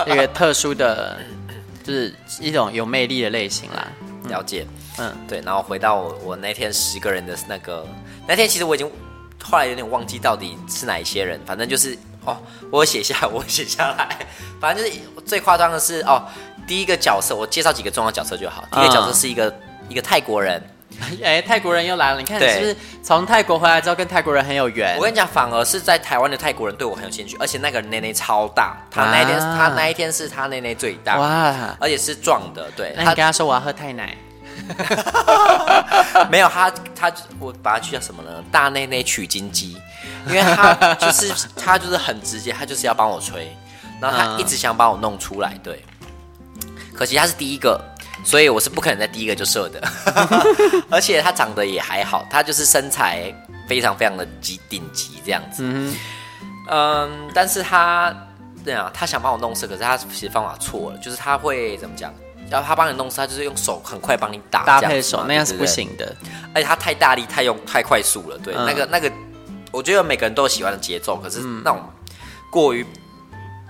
[0.11, 1.19] 一个特殊的，
[1.83, 3.87] 就是一种有魅力的类型啦。
[4.27, 4.65] 了解。
[4.97, 5.41] 嗯，对。
[5.41, 7.85] 然后回到我我那天十个人的那个
[8.27, 8.89] 那天，其实我已经。
[9.45, 12.37] 后来有点忘记到底是哪一些人，反正就是哦，
[12.71, 14.17] 我写下，我写下来。
[14.57, 16.23] 反正就是最夸张的是哦，
[16.65, 18.63] 第一个角色我介绍几个重要角色就好。
[18.71, 19.55] 第一个角色是一个、嗯、
[19.89, 20.63] 一个泰国人。
[21.21, 22.19] 哎，泰国人又来了！
[22.19, 24.95] 你看，你是不是从泰国回来之后跟泰国人很有缘？
[24.95, 32.71] 我跟你讲，反而是在台湾的泰国人对我很有兴趣，而且那个人内内超大，他那一天、啊、他那一天是他内内最大哇，而且是壮的。
[32.77, 34.15] 对，那你跟他说我要喝泰奶，
[36.31, 38.43] 没有他他我把他去叫什么呢？
[38.51, 39.77] 大内内取经机，
[40.27, 43.55] 因为他就是 他就是很直接，他就是要帮我吹，
[44.01, 45.53] 然后他一直想把我弄出来。
[45.63, 45.83] 对，
[46.93, 47.79] 可惜他是第一个。
[48.25, 49.85] 所以我是不可能在第一个就射的，
[50.89, 53.33] 而且他长得也还好，他就是身材
[53.67, 55.61] 非常非常的极顶级这样子。
[55.65, 55.93] 嗯，
[56.69, 58.15] 嗯，但是他
[58.63, 62.13] 对啊，他想帮我弄射，可是他其实方法错了，就是他会怎么讲？
[62.49, 66.15] 然后他帮你弄射，他就是用手很快帮你打搭配手，那样是不行的。
[66.53, 68.37] 而且他太大力，太用太快速了。
[68.37, 69.11] 对，嗯、那个那个，
[69.71, 71.81] 我觉得每个人都有喜欢的节奏，可是那种
[72.51, 72.85] 过于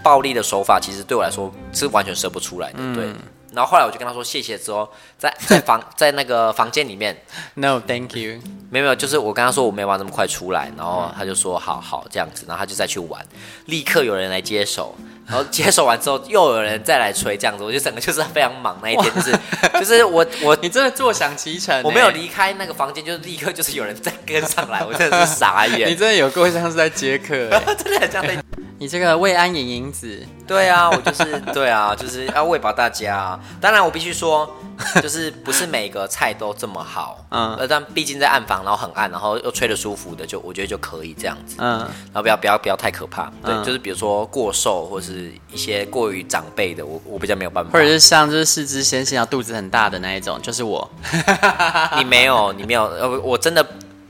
[0.03, 2.77] 暴力的手法，其实对我来说是完全射不出来的。
[2.93, 3.05] 对。
[3.05, 3.15] 嗯
[3.53, 7.15] 然后后来我就跟他说谢谢之后，在 在房在那个房间里面
[7.55, 8.39] ，No thank you，
[8.69, 13.23] 没有没有，就是我跟他说我没办法这么快出来，然后他就说好好这样子，然后他就再去玩，
[13.65, 14.95] 立刻有人来接手，
[15.27, 19.39] 然后接手完之后又有人再来吹这样子，我就整个就是非常忙那一天，就是
[19.79, 28.37] 就是我我你真的坐享其成，我没有离开那个房间，就是立刻就是有人再跟上来，我真的是傻眼， 你真的有够像是在接客，真的很像在。
[28.83, 33.39] 你这个慰安影影子，对啊，我就是 对啊，就是要喂饱大家啊。
[33.61, 34.57] 当然，我必须说，
[35.01, 50.91] 就是不是每个菜都这么好，嗯，但毕竟在暗房，然后很暗，然后又吹得舒服的，就我觉得就可以这样子，嗯，然后不要不要不要太可怕，对，嗯、就是比如说过瘦或是一些过于长辈的，我我比较没有办法，或者是像就是四肢纤细，啊肚子很大的那一种，就是我，
[51.97, 53.65] 你没有，你没有，呃，我真的，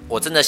[0.07, 0.43] 我真的。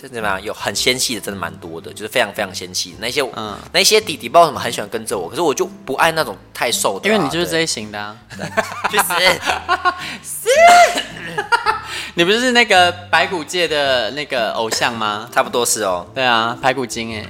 [0.00, 0.40] 怎么样？
[0.40, 3.20] 有很纤细的，真的蛮多的，就是非常非常纤细那些。
[3.34, 7.12] 嗯，那些弟弟不知道为什么很喜欢跟着我，可是我就不爱那种太瘦的、啊。
[7.12, 8.16] 因为你就是这一型的、啊。
[8.88, 9.12] 去死！
[10.22, 10.48] 是。
[12.14, 15.28] 你不是那个白骨界的那个偶像吗？
[15.34, 16.06] 差不多是哦。
[16.14, 17.26] 对啊，排骨精哎。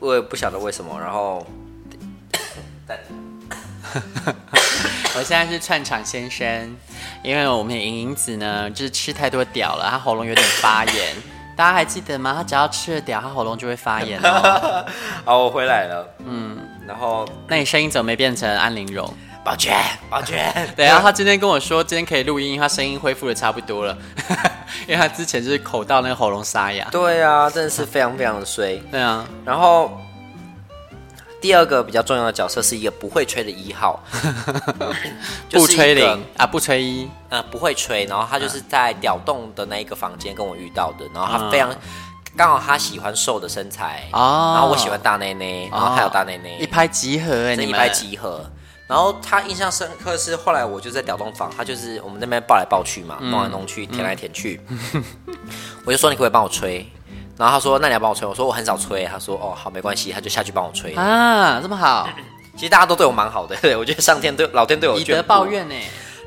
[0.00, 0.98] 我也不晓得为什么。
[0.98, 1.46] 然后，
[5.18, 6.76] 我现在是串场先生，
[7.22, 11.16] 因为我们的淫淫子呢，就是吃太多屌了，她喉咙有点发炎。
[11.56, 12.34] 大家还记得吗？
[12.36, 14.84] 她只要吃了屌，她喉咙就会发炎哦。
[15.24, 16.06] 好，我回来了。
[16.18, 19.10] 嗯，然后那你声音怎么没变成安陵容？
[19.42, 19.74] 宝娟，
[20.10, 20.52] 宝娟。
[20.76, 23.96] 对啊，他今天跟我说今天可以录音，他声音恢复的差不多了。
[24.86, 26.86] 因为他之前就是口到那个喉咙沙哑。
[26.90, 28.76] 对啊，真的是非常非常的衰。
[28.90, 29.98] 对啊，然后。
[31.46, 34.02] 第二个比较重要的角色是一个不会吹的一号，
[35.52, 38.04] 不吹零啊，不吹一，呃，不会吹。
[38.06, 41.06] 然后他就是在屌洞的那一个房间跟我遇到的。
[41.14, 41.72] 然后他非常
[42.36, 48.44] 刚好他喜欢瘦的身材，然后我喜欢大内内，然后他有大内内，一拍即合哎，一拍即合。
[48.88, 54.60] 然后他印象深刻是后来我就在屌洞房，他就是我们那边抱来抱去嘛，弄来弄去，舔来舔去，
[55.86, 56.84] 我就说你可不可以帮我吹？
[57.36, 62.08] 然后他说：“那你要帮我吹？”我说：“我很少吹。”他说：“哦，好，没关系。”他就下去帮我吹啊，这么好。
[62.56, 64.98] 其实大家都对我蛮好的，对， 我觉得上天对老天对我。
[64.98, 65.74] 以德报怨呢。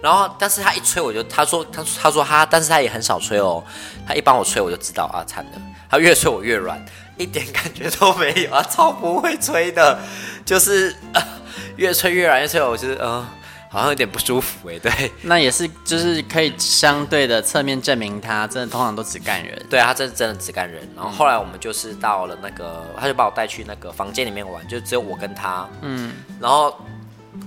[0.02, 3.64] 然后，但是他一吹，我就他说他他说他，但是他也很少吹哦。
[4.08, 5.52] 他一帮我吹，我就知道啊，惨了。
[5.90, 6.80] 他越吹我越软，
[7.18, 10.00] 一点感觉都没有啊，超不会吹的，
[10.46, 11.22] 就是、呃、
[11.76, 13.10] 越吹越软，越吹我就是嗯。
[13.10, 13.30] 呃
[13.72, 20.82] 好像有点不舒服哎，对， 那也是，就是可以相对的侧面证明他真的通常都只干人，对，他真的真的只干人。
[20.96, 26.76] 然后后来我们就是到了那个，他就把我带去那个房间里面玩，就只有我跟他，嗯，然后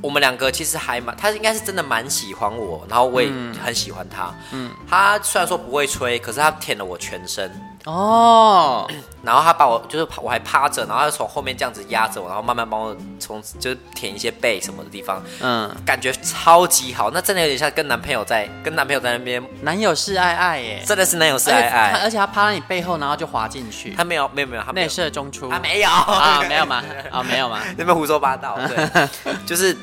[0.01, 3.29] 我们两个其实还蛮，他应该是真的蛮喜欢我，然后我也
[3.65, 7.51] 很喜欢他，嗯，他虽然说不会吹，可是他舔了我全身。
[7.85, 8.89] 哦，
[9.23, 25.89] 然后他把我就是我还趴着，然后他从后面这样子压着我，然后慢慢帮我从就是舔一些背什么的地方，嗯，感觉超级好，那真的有点像跟男朋友在跟男朋友在那边男友是爱爱耶，真的是男友是爱爱，而且他趴在你背后，然后就滑进去，他没有没有没有，他内射中出，他没有。
[25.89, 26.83] 啊没有吗？
[27.11, 27.61] 啊没有吗？
[27.79, 29.09] 那边胡说八道，对，
[29.47, 29.77] 就是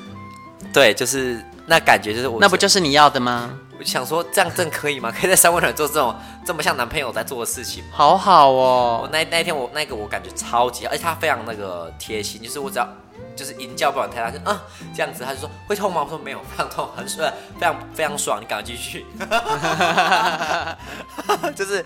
[0.73, 3.51] 对，就是那感觉就是我，那不就是你要的吗？
[3.77, 5.10] 我就想说，这样真可以吗？
[5.15, 7.89] 可以在三温暖做这种这么像男朋友在做的事情吗？
[7.93, 9.01] 好好哦。
[9.03, 12.89] 我那那天我那个我感觉超级，而且他非常那个贴心，就是我只要
[13.36, 14.60] 就是淫叫不管太大就，啊
[14.95, 16.01] 这样子，他就说会痛吗？
[16.03, 19.05] 我说没有，非常痛，很爽，非常非常爽，你赶快继续。
[21.55, 21.86] 就是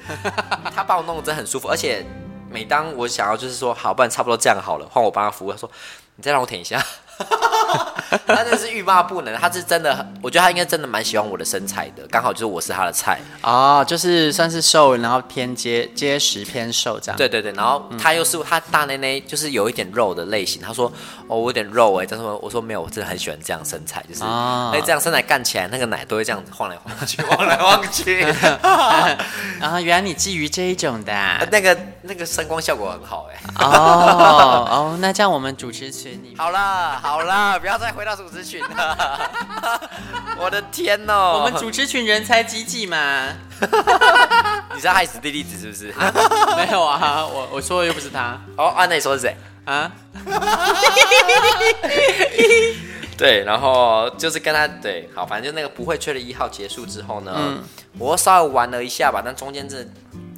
[0.73, 2.05] 他把我弄得真的很舒服，而且
[2.49, 5.69] 每当我想要就是说好，不然差不多这样好了，换我帮他服务，他说
[6.15, 6.81] 你再让我舔一下。
[8.27, 17.17] 他真的是欲罢不能，他是真的，我觉得他应该真的蛮喜欢我的身材的，刚好就是我是他的菜哦，就是算是瘦，然后偏结结实偏瘦这样。
[17.17, 20.61] 对对对，然后他又是他大内内，就是有一点肉的类型。
[20.61, 20.91] 他说
[21.27, 28.21] 哦，我有点肉哎，但是我说没有，我真的很喜欢这样身材，就是哎这样身材干起来，那个奶都会这样子晃来晃去， 晃来晃去。
[29.59, 31.13] 然后原来你觊觎这一种的，
[31.51, 33.39] 那个那个声光效果很好哎。
[33.59, 39.31] 哦哦，那这样我们主持群里好了好了，不要再回到主持群了。
[40.37, 43.29] 我的天哦，我们主持群人才济济嘛。
[44.75, 45.93] 你是害死弟弟子是不是？
[46.57, 48.37] 没有啊，我我说的又不是他。
[48.57, 49.35] 哦，按那你说是谁
[49.65, 49.91] 啊？
[53.17, 57.63] 对，然后就是跟他对，好，反正就那个不会吹的一号结束之后呢，嗯、
[57.97, 59.85] 我稍微玩了一下吧，但中间这。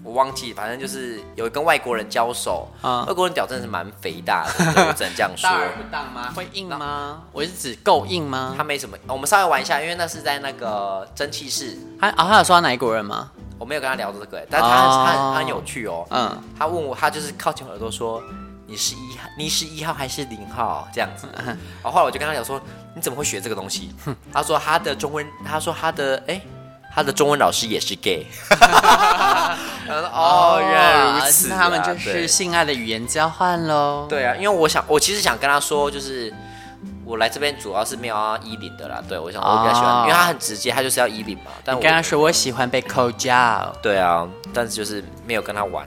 [0.03, 4.53] 我忘记，反正就是有跟外国人交手，嗯、外国人屌真的是蛮肥大的，
[4.87, 5.49] 我只能这样说。
[5.49, 6.31] 大而不当吗？
[6.35, 7.23] 会硬吗？
[7.31, 8.53] 我是指够硬吗？
[8.55, 11.75] 他没什么，我们稍微玩一下，因为那是在那个蒸汽室。
[11.99, 13.31] 他啊，他有说他哪一国人吗？
[13.57, 16.05] 我没有跟他聊这个，但是他、哦、他他很有趣哦。
[16.11, 18.21] 嗯，他问我，他就是靠近我耳朵说
[18.67, 21.27] ：“你是一号，你是一号还是零号？”这样子。
[21.35, 22.61] 然后后来我就跟他讲说
[22.95, 23.93] ：“你怎么会学这个东西？”
[24.33, 26.41] 他说他的中文，他说他的哎。
[26.97, 28.25] 他的中文老师也是 gay，
[30.13, 34.07] 哦，原来如此，那他们就是性爱的语言交换喽。
[34.09, 36.33] 对啊，因为我想，我其实想跟他说，就是
[37.03, 39.03] 我来这边主要是没有要衣领的啦。
[39.09, 41.51] 对，我想我比较喜欢，因为他很直接，他就是要衣领嘛。
[41.65, 43.75] 但我跟他说我喜欢被扣脚。
[43.81, 45.85] 对啊，但是就是没有跟他玩。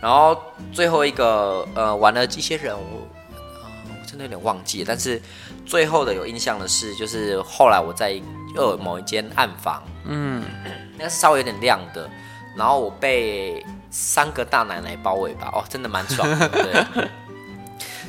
[0.00, 0.40] 然后
[0.72, 4.84] 最后一个呃，玩了一些人，我我真的有点忘记了。
[4.86, 5.20] 但是
[5.66, 8.20] 最后的有印象的是，就是后来我在。
[8.54, 10.42] 又有某一间暗房，嗯，
[10.96, 12.08] 那个是稍微有点亮的，
[12.56, 17.08] 然后我被三个大奶奶包围吧，哦，真的蛮爽的， 对，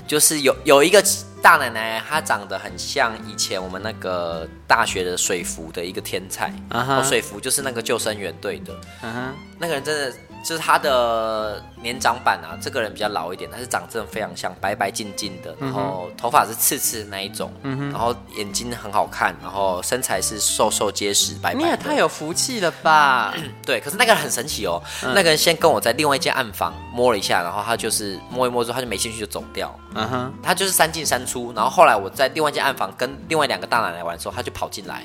[0.08, 1.04] 就是有有一个
[1.42, 10.18] 大奶奶，她长得很像以前我们那个大学的水服的一个天才，啊、哈水服就是那个救生员队的，嗯哼，那个人真的。
[10.44, 21.54] 就是他的年长版啊，这个人比较老一点，但是长真的非常像，白白净净的，然后头发是刺刺的那一种，嗯、然后眼睛很好看，然后身材是瘦瘦结实，白。
[21.54, 23.34] 你也太有福气了吧？
[23.66, 35.04] 对，可是那个人很神奇哦，嗯、那个人先跟我在另外一间暗房摸了一下，然后他就是摸一摸之后他就没兴趣就走掉，嗯哼，他就是三进三出，然后后来我在另外一间暗房跟另外两个大奶奶玩的时候，他就跑进来，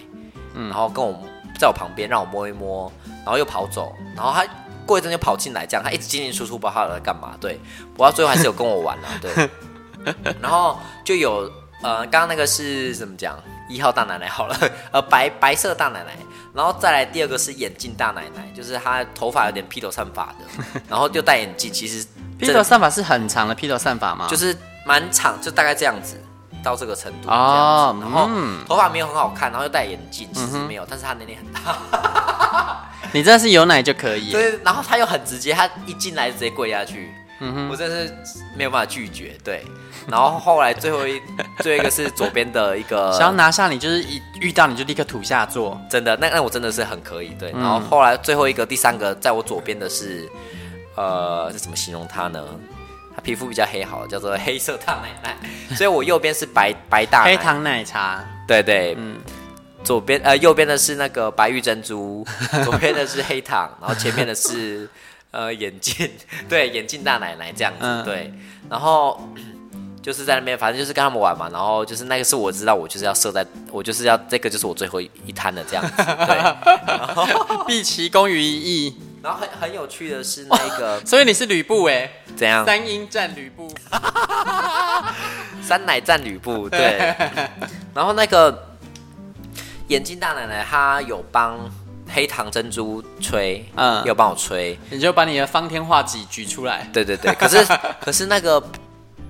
[0.55, 1.13] 嗯，然后跟我
[1.59, 2.91] 在我旁边让我摸一摸，
[3.25, 4.47] 然后又跑走，然后他。
[4.87, 7.35] 过一阵就跑进来，这样他一直进进出出，不知道他在干嘛。
[7.41, 7.61] 对，
[7.95, 9.09] 不过最后还是有跟我玩了。
[9.21, 9.49] 对，
[10.41, 11.51] 然后就有
[11.83, 13.39] 呃，刚刚那个是怎么讲？
[13.69, 14.57] 一号大奶奶好了，
[14.93, 16.17] 呃，白白色大奶奶，
[16.53, 21.73] 然后再来第二个是眼镜大奶奶，就是她头发有点披头散发的， 然后就戴眼镜。
[21.73, 22.07] 其实
[22.39, 24.27] 披头散发是很长的披头散发吗？
[24.29, 24.55] 就是
[24.85, 26.23] 蛮长，就大概这样子
[26.65, 27.29] 到这个程度。
[27.29, 28.29] 哦，然后
[28.67, 31.77] 头发没有很好看，然后又戴眼镜，其实没有，但是他年龄很大。
[33.13, 38.13] 你真的是有奶就可以，对，然后他又很直接，他一进来就直接跪下去，嗯，我真的是
[38.57, 39.65] 没有办法拒绝，对。
[40.09, 41.23] 然后后来最后一，
[41.63, 47.53] 最后一个是左边的一个，想要拿下你，就是一遇到你就立刻土下坐，真的，那那我真的是很可以，对。
[47.53, 50.29] 然后后来最后一个第三个在我左边的是，
[50.97, 52.43] 呃，是怎么形容他呢？
[53.25, 57.25] 他皮肤比较黑，好，叫做 黑色大奶奶，所以我右边是白白大奶。
[57.25, 59.17] 黑糖奶茶，对对，嗯。
[59.83, 62.27] 左边呃，右边的是那个白玉珍珠，
[62.65, 64.89] 左边的是黑糖，然后前面的是
[65.31, 66.11] 呃眼镜，
[66.49, 68.33] 对，眼镜大奶奶这样子，嗯、对，
[68.71, 69.29] 然后
[70.01, 76.35] 就是在那边，反正就是跟他们玩嘛，然后就是那个是我知道，我就是要设在，我就是要这个就是我最后一摊的这样子，对，
[76.87, 77.27] 然后
[77.67, 78.87] 毕其功于一。
[78.87, 82.63] 役，然后很很有趣的是那个，所以你是吕布哎，怎样？
[82.67, 83.75] 三英战吕布，
[85.63, 87.15] 三奶战吕布，对，
[87.95, 88.69] 然后那个。
[89.89, 91.61] 眼镜大奶奶她有帮
[92.09, 96.89] 黑糖珍珠吹，嗯，有帮我吹，你就把你的方天画戟举出来。
[96.91, 97.63] 对对对，可是
[98.01, 98.63] 可是那个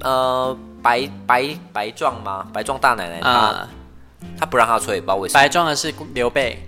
[0.01, 2.47] 呃白白白壮吗？
[2.53, 3.67] 白壮大奶奶她
[4.39, 5.41] 她、嗯、不让她吹，不知道为什么。
[5.41, 6.65] 白壮的是刘备，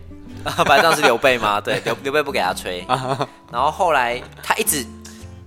[0.64, 1.60] 白壮是刘备吗？
[1.60, 2.84] 对，刘刘备不给他吹。
[3.52, 4.84] 然后后来他一直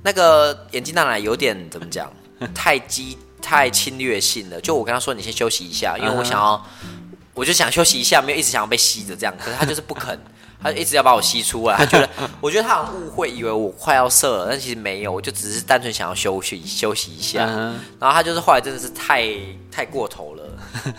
[0.04, 2.12] 那个眼镜大奶奶有点怎么讲？
[2.54, 4.60] 太激太侵略性了。
[4.62, 6.64] 就我跟他说，你先休息一下，因为我想要。
[7.36, 10.20] 我就想休息一下，没有一直想要被吸着这样，可是他就是不肯，
[10.62, 11.78] 他就一直要把我吸出来。
[11.78, 12.10] 他觉得，
[12.42, 17.46] 我觉得他好像误会，以为我快要射了，但其实没有，我就只是单纯想要休息休息一下。
[17.98, 19.26] 然后他就是后来真的是太
[19.72, 20.44] 太过头了，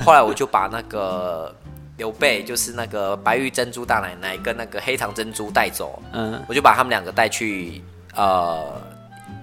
[0.03, 1.55] 后来我就把那个
[2.01, 7.83] 刘备，就是那个白玉珍珠大奶奶跟那个黑糖珍珠带走，嗯，我就把他们两个带去
[8.17, 8.81] 呃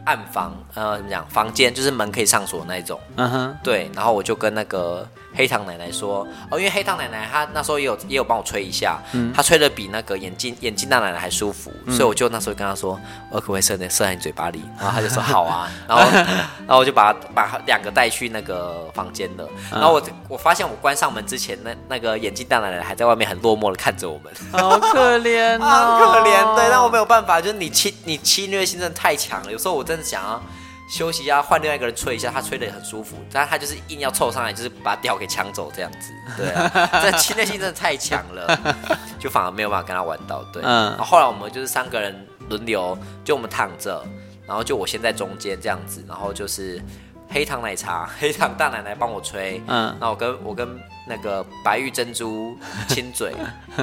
[0.05, 1.23] 暗房，呃，怎么讲？
[1.27, 2.99] 房间就是门可以上锁那一种。
[3.15, 3.57] 嗯哼。
[3.63, 5.07] 对，然后我就跟那个
[5.37, 14.63] 黑糖奶奶说，哦，因为黑糖奶奶她那时候也有也有帮我吹一下，嗯，她吹的比那个眼镜眼镜大奶奶还舒服，嗯、所以我就那时候跟她说，我可不可以射在射在你嘴巴里？
[14.79, 16.03] 然后她就说好啊，然后
[16.65, 19.47] 然后我就把把两个带去那个房间了。
[19.71, 26.55] 然后我我发现我关上门之前，那那个眼镜大奶奶还在外面很落寞的看着我们，好可怜、哦， 好可怜。
[26.55, 30.41] 对，但我没有办法，就是你侵你侵略性真的太强了，有时候我真的想要。
[30.89, 36.13] 休息一下，换另外一个人吹一下，他吹的也很舒服，但他就是硬要凑上来，就是把调给抢走这样子。
[36.37, 38.59] 对啊， 这侵略性真的太强了，
[39.19, 40.43] 就反而没有办法跟他玩到。
[40.53, 40.91] 对，嗯。
[40.91, 44.03] 然后后来我们就是三个人轮流，就我们躺着，
[44.47, 46.81] 然后就我先在中间这样子，然后就是
[47.29, 49.95] 黑糖奶茶、 黑糖大奶奶帮我吹，嗯。
[49.99, 52.57] 然后我跟我跟那个白玉珍珠
[52.87, 53.33] 亲嘴，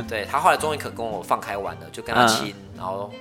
[0.09, 3.13] 对，他后来终于可跟我放开玩了，就跟他亲，嗯、然后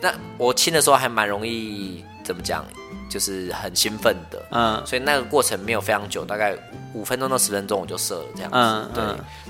[0.00, 2.62] 那我亲的时候还蛮容易，怎么讲？
[3.08, 6.54] 就是很兴奋的，嗯，所以那个过程没有非常久，大概
[6.92, 9.02] 五分钟到十分钟我就射了这样子，嗯，对。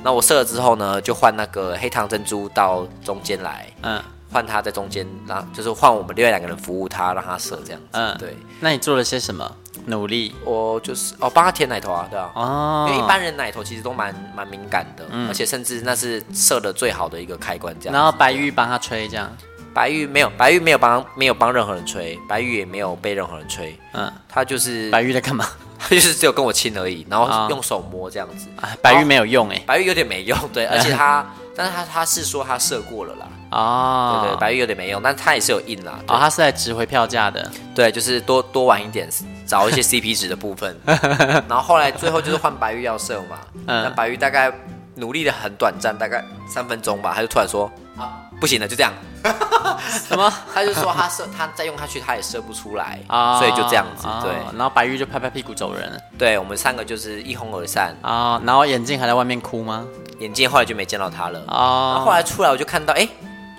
[0.05, 4.01] 那我射了之后呢，就换那个黑糖珍珠到中间来，嗯，
[4.33, 8.37] 换他在中间，然后就是换我们另外两个人服务他，让他射这样子，嗯，对。
[8.61, 9.51] 那你做了些什么
[9.87, 10.37] 努力？
[10.45, 17.93] 我就是哦，帮他舔奶头啊，对啊，哦，因为一般人奶头其实都蛮蛮敏感的，嗯，而且甚至那是射的最好的一个开关，这样。
[17.93, 19.29] 然后白玉帮他吹这样。
[19.75, 23.79] 白玉没有，白玉没有帮没有帮任何人吹，白玉也没有被任何人吹。
[23.93, 25.47] 嗯，他就是白玉在干嘛？
[25.79, 28.49] 他就是只有跟我亲而已，然后用手摸这样子。
[28.61, 31.25] 啊，白玉没有用哎，白玉有点没用，对， 而且他，
[31.57, 33.27] 但是他他是说他射过了啦。
[33.51, 35.99] 哦，对对，白玉有点没用，但是他也是有印啦。
[36.09, 37.49] 哦，他是来值回票价的。
[37.75, 39.09] 对，就是多多玩一点，
[39.47, 40.77] 找一些 CP 值的部分。
[41.49, 44.53] 然后后来最后就是换白玉要射嘛，嗯那白玉大概
[44.97, 48.21] 努力的很短暂，大概三分钟吧，他就突然说啊。
[48.41, 48.93] 不行了，就这样。
[50.09, 50.33] 什么？
[50.53, 54.07] 他就说他射，他再用下去，他也射不出来， 啊、所以就这样子。
[54.07, 56.01] 哦、对，然后白玉就拍拍屁股走人。
[56.19, 57.97] 对，我们三个就是一哄而散。
[58.03, 59.85] 啊、哦，然后眼镜还在外面哭吗？
[60.21, 61.39] 眼镜后来就没见到他了。
[61.49, 63.09] 啊，然后后来出来我就看到，哎，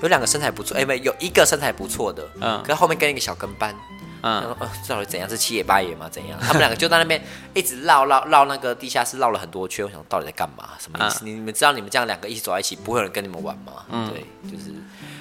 [0.01, 3.73] 有两个身材不错，哎，没有一个身材不错的，嗯，可是后面跟一个小跟班。
[4.21, 4.55] 嗯，
[4.87, 5.29] 到底怎样？
[5.29, 6.07] 是七爷八爷吗？
[6.09, 6.37] 怎样？
[6.41, 7.21] 他们两个就在那边
[7.53, 9.85] 一直绕绕绕那个地下室绕了很多圈。
[9.85, 10.69] 我想到底在干嘛？
[10.79, 11.23] 什么意思？
[11.23, 13.85] 嗯、你们知道你们这样两个一起走在一起，不会有人跟你们玩吗？
[13.89, 14.73] 嗯，对，就是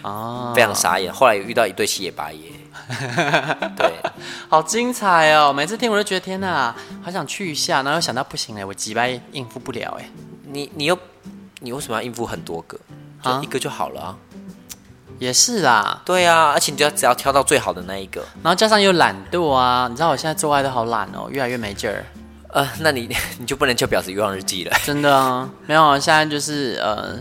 [0.02, 1.12] 哦，非常傻眼。
[1.12, 2.50] 后来有遇到一对七爷八爷，
[3.76, 3.92] 对，
[4.48, 5.52] 好精彩哦！
[5.52, 10.08] 每次听我都觉得天哪，好想去一下，然后又想到不行哎，我几百应付不了哎。
[10.50, 10.98] 你你又
[11.60, 12.78] 你为什么要应付很多个？
[13.22, 14.16] 就一个就好了啊。
[15.18, 22.04] 也是啦，对啊，而且你就要只要挑到最好的那一个，然后加上又懒惰啊，你知道我现在做爱都好懒哦，越来越没劲儿。
[22.50, 23.08] 呃，那你
[23.38, 24.76] 你就不能叫婊子欲望日记了？
[24.84, 27.18] 真的啊，没有，现在就是呃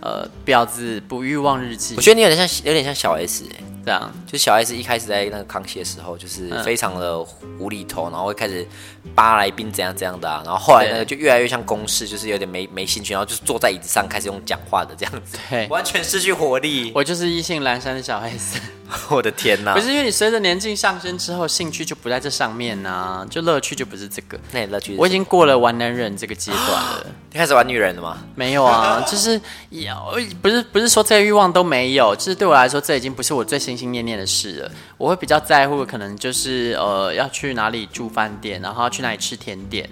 [0.00, 1.94] 呃婊子不欲望日记。
[1.96, 3.62] 我觉得你有点像有点像小 S 哎。
[3.84, 7.20] 这样，就小 S 一开始在那个康熙的时候，就是非常的
[7.58, 8.66] 无厘头，然后会开始
[9.14, 16.92] 扒来宾怎样怎样的啊，然后后来呢就越来越像公式，就是有点没没兴趣，然后就是坐在椅子上开始用讲话的这样子，对，完全失去活力。
[16.94, 18.60] 我就是异性阑珊的小 S。
[19.08, 19.74] 我的天哪！
[19.74, 24.38] 不是因为你随着年纪上升之后，兴趣就不在这上面呐、啊，就乐趣就不是这个。
[24.52, 27.06] 那乐趣，我已经过了玩男人这个阶段了。
[27.32, 28.18] 你开始玩女人了吗？
[28.34, 29.94] 没有啊， 就是有，
[30.42, 34.70] 不是不是说这些欲望都没有，就是对我来说，这已经不是我最心心念念的事了。
[34.98, 39.88] 我会比较在乎，可能就是呃，要去哪里住饭店，然后要去哪里吃甜点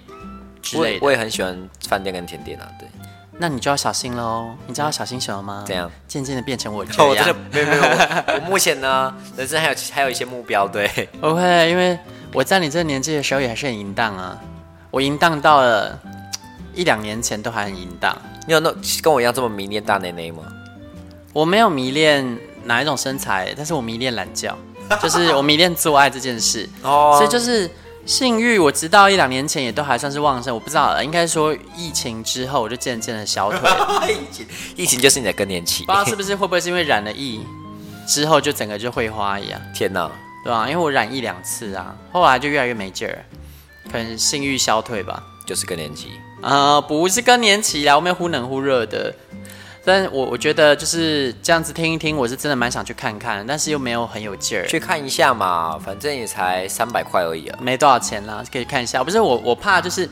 [0.61, 0.99] 之类的。
[1.01, 2.87] 我，我也很喜欢饭店跟甜点啊，对。
[3.43, 4.55] 那你就要小心喽！
[4.69, 5.65] 你知道要小心什么吗？
[5.67, 5.91] 怎样？
[6.07, 7.09] 渐渐的变成我这 样。
[7.09, 7.83] 我真的没有没有，
[8.37, 10.89] 我目前呢， 人生还有还有一些目标，对。
[11.21, 11.99] OK，因为
[12.33, 14.39] 我在你这个年纪的时候也还是很淫荡啊，
[14.93, 15.99] 我淫荡到了
[16.73, 18.17] 一两年前都还很淫荡。
[18.47, 18.73] 你有那
[19.03, 20.45] 跟我一样这么迷恋大内内吗？
[21.33, 24.57] 我没有迷恋哪一种身材，但是我迷恋懒觉，
[25.03, 26.69] 就是我迷恋做爱这件事。
[26.85, 27.69] 哦，所以就是。
[28.05, 30.53] 性欲，我直到一两年前也都还算是旺盛。
[30.53, 34.15] 我不知道，应该说疫情之后，我就渐渐的消退。
[34.15, 34.47] 疫情，
[34.77, 35.85] 疫情就是你的更年期。
[35.85, 37.41] 不知道是不是会不会是因为染了疫
[38.07, 39.61] 之后，就整个就会花一样？
[39.73, 40.11] 天哪，
[40.45, 40.69] 对啊？
[40.69, 43.25] 因为我染一两次啊，后来就越来越没劲儿，
[43.91, 45.23] 可能性欲消退吧。
[45.45, 46.09] 就是更年期
[46.41, 49.13] 啊、呃，不是更年期啊，我们忽冷忽热的。
[49.85, 54.67] 但我我觉得就是这样子听一听，我是真的蛮想去看看，但是又没有很有劲儿。
[54.69, 59.03] 去看一下嘛，反正也才三百块而已啊，没多少钱啦，可以看一下。
[59.03, 60.03] 不是我，我怕就是，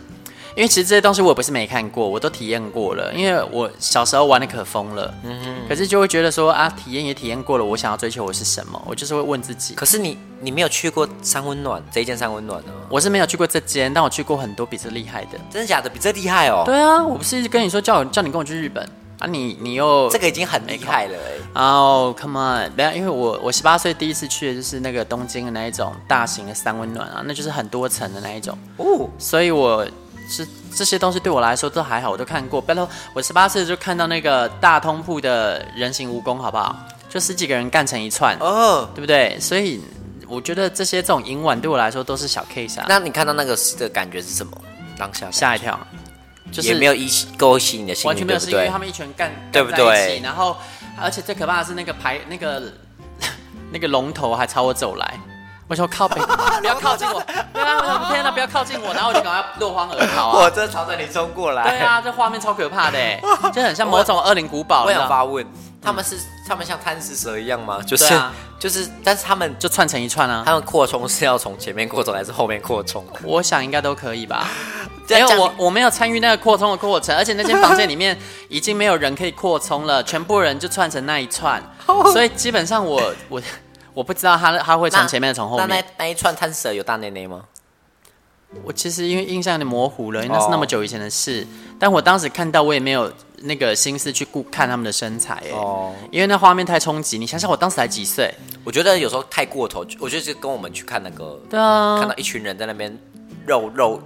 [0.57, 3.15] 因为其实这些东西我也不是没看过，我都体验过了。
[3.15, 9.75] 因为我小时候玩的可疯了，嗯哼，可是就会觉得说啊，体验也体验过了，我想要追求我是什么，我就是会问自己。
[9.75, 12.73] 可是你你没有去过三温暖这一间三温暖呢？
[12.89, 15.39] 我是没有去过这间，但我去过很多比这厉害的。
[15.49, 15.89] 真的假的？
[15.89, 16.65] 比这厉害哦？
[16.67, 18.85] 对啊，我不是一直跟你说叫叫你跟我去日本。
[19.21, 21.63] 啊你，你你又这个已经很厉害了哎。
[21.63, 29.87] 哦、oh,，come on，等下，因为我我十八岁第一次去的就是那个东京的那一种大型的三温暖啊，那就是很多层的那一种哦，所以我
[30.29, 32.61] 是这些东西对我来说都还好，我都看过。
[32.61, 36.75] 不然我十八岁就看到那个大通铺的人形蜈蚣，好不好？
[37.09, 39.37] 就十几个人干成一串哦，对不对？
[39.41, 39.83] 所以
[40.29, 42.87] 我觉得这些这种银碗对我来说都是小 case 啊。
[42.89, 44.57] 那你看到那个的感觉是什么？
[44.97, 45.79] 当下吓一跳。
[46.53, 50.21] 就是也没有一勾起你的心，完全没有，是因为他们一群人干，对不对？
[50.23, 50.57] 然后，
[51.01, 52.63] 而且最可怕的是那个牌，那个
[53.73, 55.21] 那个龙头还朝我走来，
[55.69, 56.21] 我说靠北，
[56.61, 57.23] 不要靠近我！
[57.53, 58.93] 对啊，天哪，不要靠近我！
[58.93, 60.39] 然后我就赶快落荒而逃啊！
[60.45, 62.99] 我这朝着你冲过来，对啊，这画面超可怕的，
[63.53, 64.85] 就很像某种恶灵古堡。
[64.85, 65.47] 我想发问，
[65.83, 66.17] 他们是
[66.47, 67.81] 他们像贪食蛇一样吗？
[67.83, 68.05] 就是
[68.59, 70.43] 就是，但是他们就串成一串啊。
[70.45, 73.05] 他们扩充是要从前面扩充还是后面扩充？
[73.25, 74.49] 我想应该都可以吧。
[75.09, 78.17] 因为我我没有参与那个扩充的过程，而且那间房间里面
[78.49, 81.61] 已经没有人可以扩充了，全部人就串成那一串，
[82.13, 83.43] 所以基本上我我
[83.93, 85.67] 我不知道他他会从前面从后面。
[85.69, 87.43] 那那，那一串贪蛇有大内内吗？
[88.65, 91.47] 我其实因为印象有点模糊了，因为那是那么久以前的事，
[91.79, 97.19] 但我当时看到我也没有那个心思去顾看他们的身材哎，哦，因为那画面太冲击。
[97.19, 98.33] 你想想我当时才几岁？
[98.65, 102.97] 我觉得有时候太过头，我觉得就跟我们去看那个，对啊，看到一群人在那边
[103.47, 104.03] 肉肉。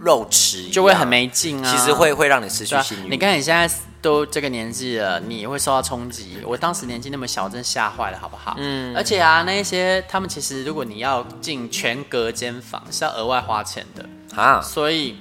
[0.00, 3.08] 肉吃就会很没劲啊，其实会会让你失去性欲。
[3.10, 3.68] 你看你现在
[4.00, 6.38] 都这个年纪了，你会受到冲击。
[6.46, 8.54] 我当时年纪那么小，真吓坏了，好不好？
[8.58, 8.96] 嗯。
[8.96, 14.08] 而且啊，那一些他们其实，如果你要进全隔间房，是要额外花钱的
[14.40, 14.60] 啊。
[14.62, 15.16] 所以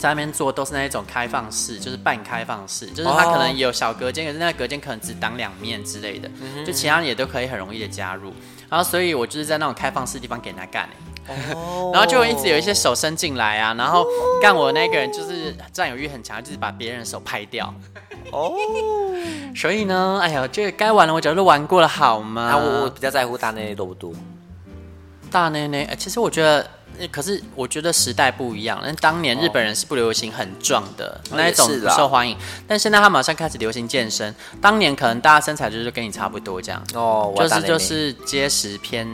[0.00, 6.28] 在那边做都是那一种开放式，就是半开放式，就是它可能有小隔间，可是那个隔间可能只挡两面之类的，
[6.66, 8.32] 就其他人也都可以很容易的加入。
[8.70, 10.88] 然后，所以我就是在那种开放式地方给人家干
[11.92, 14.06] 然后就一直有一些手伸进来啊，然后
[14.40, 17.72] 干我那个人就是占有欲很强，就是把别人的手拍掉。
[18.32, 18.54] 哦，
[19.54, 22.42] 所以呢，哎呀，这个该玩了，我觉得都玩过了，好吗？
[22.42, 24.12] 啊，我我比较在乎大内内多不多？
[25.30, 26.66] 大内内，其实我觉得。
[27.08, 32.36] 可是我觉得时代不一样，那当年日本人是不流行很壮的那一种不受欢迎，
[32.66, 34.34] 但现在他马上开始流行健身。
[34.60, 39.06] 当年可能大家身材就是跟你差不多这样，哦，就是就是结实偏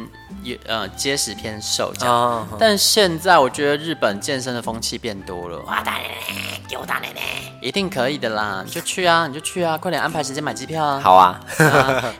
[0.67, 2.49] 呃结实偏瘦这样。
[2.59, 5.59] 但现在我觉得日本健身的风气变多了。
[5.61, 7.21] 哇，大奶奶，给我大奶奶，
[7.61, 11.01] 一定可以的啦，你就去啊，你就去啊，快点安排时间买机票啊。
[11.03, 11.41] 好 啊，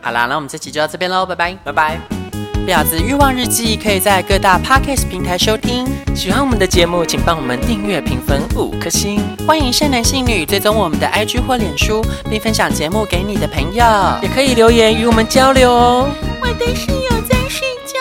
[0.03, 2.26] 好啦，那我们这期就到这边喽，拜拜，拜拜。
[2.67, 5.87] 婊子欲望日记可以在各大 Podcast 平台收听。
[6.17, 9.21] 喜欢我们的节目，请帮我们订阅、评分五颗星。
[9.47, 13.85] 欢迎善男信女追踪我们的 IG 或脸书，并分享节目给你的朋友。
[14.21, 16.09] 也可以留言与我们交流哦。
[16.41, 18.01] 我的室友在睡觉，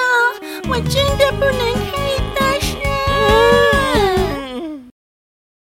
[0.68, 2.80] 我真的不能开大声。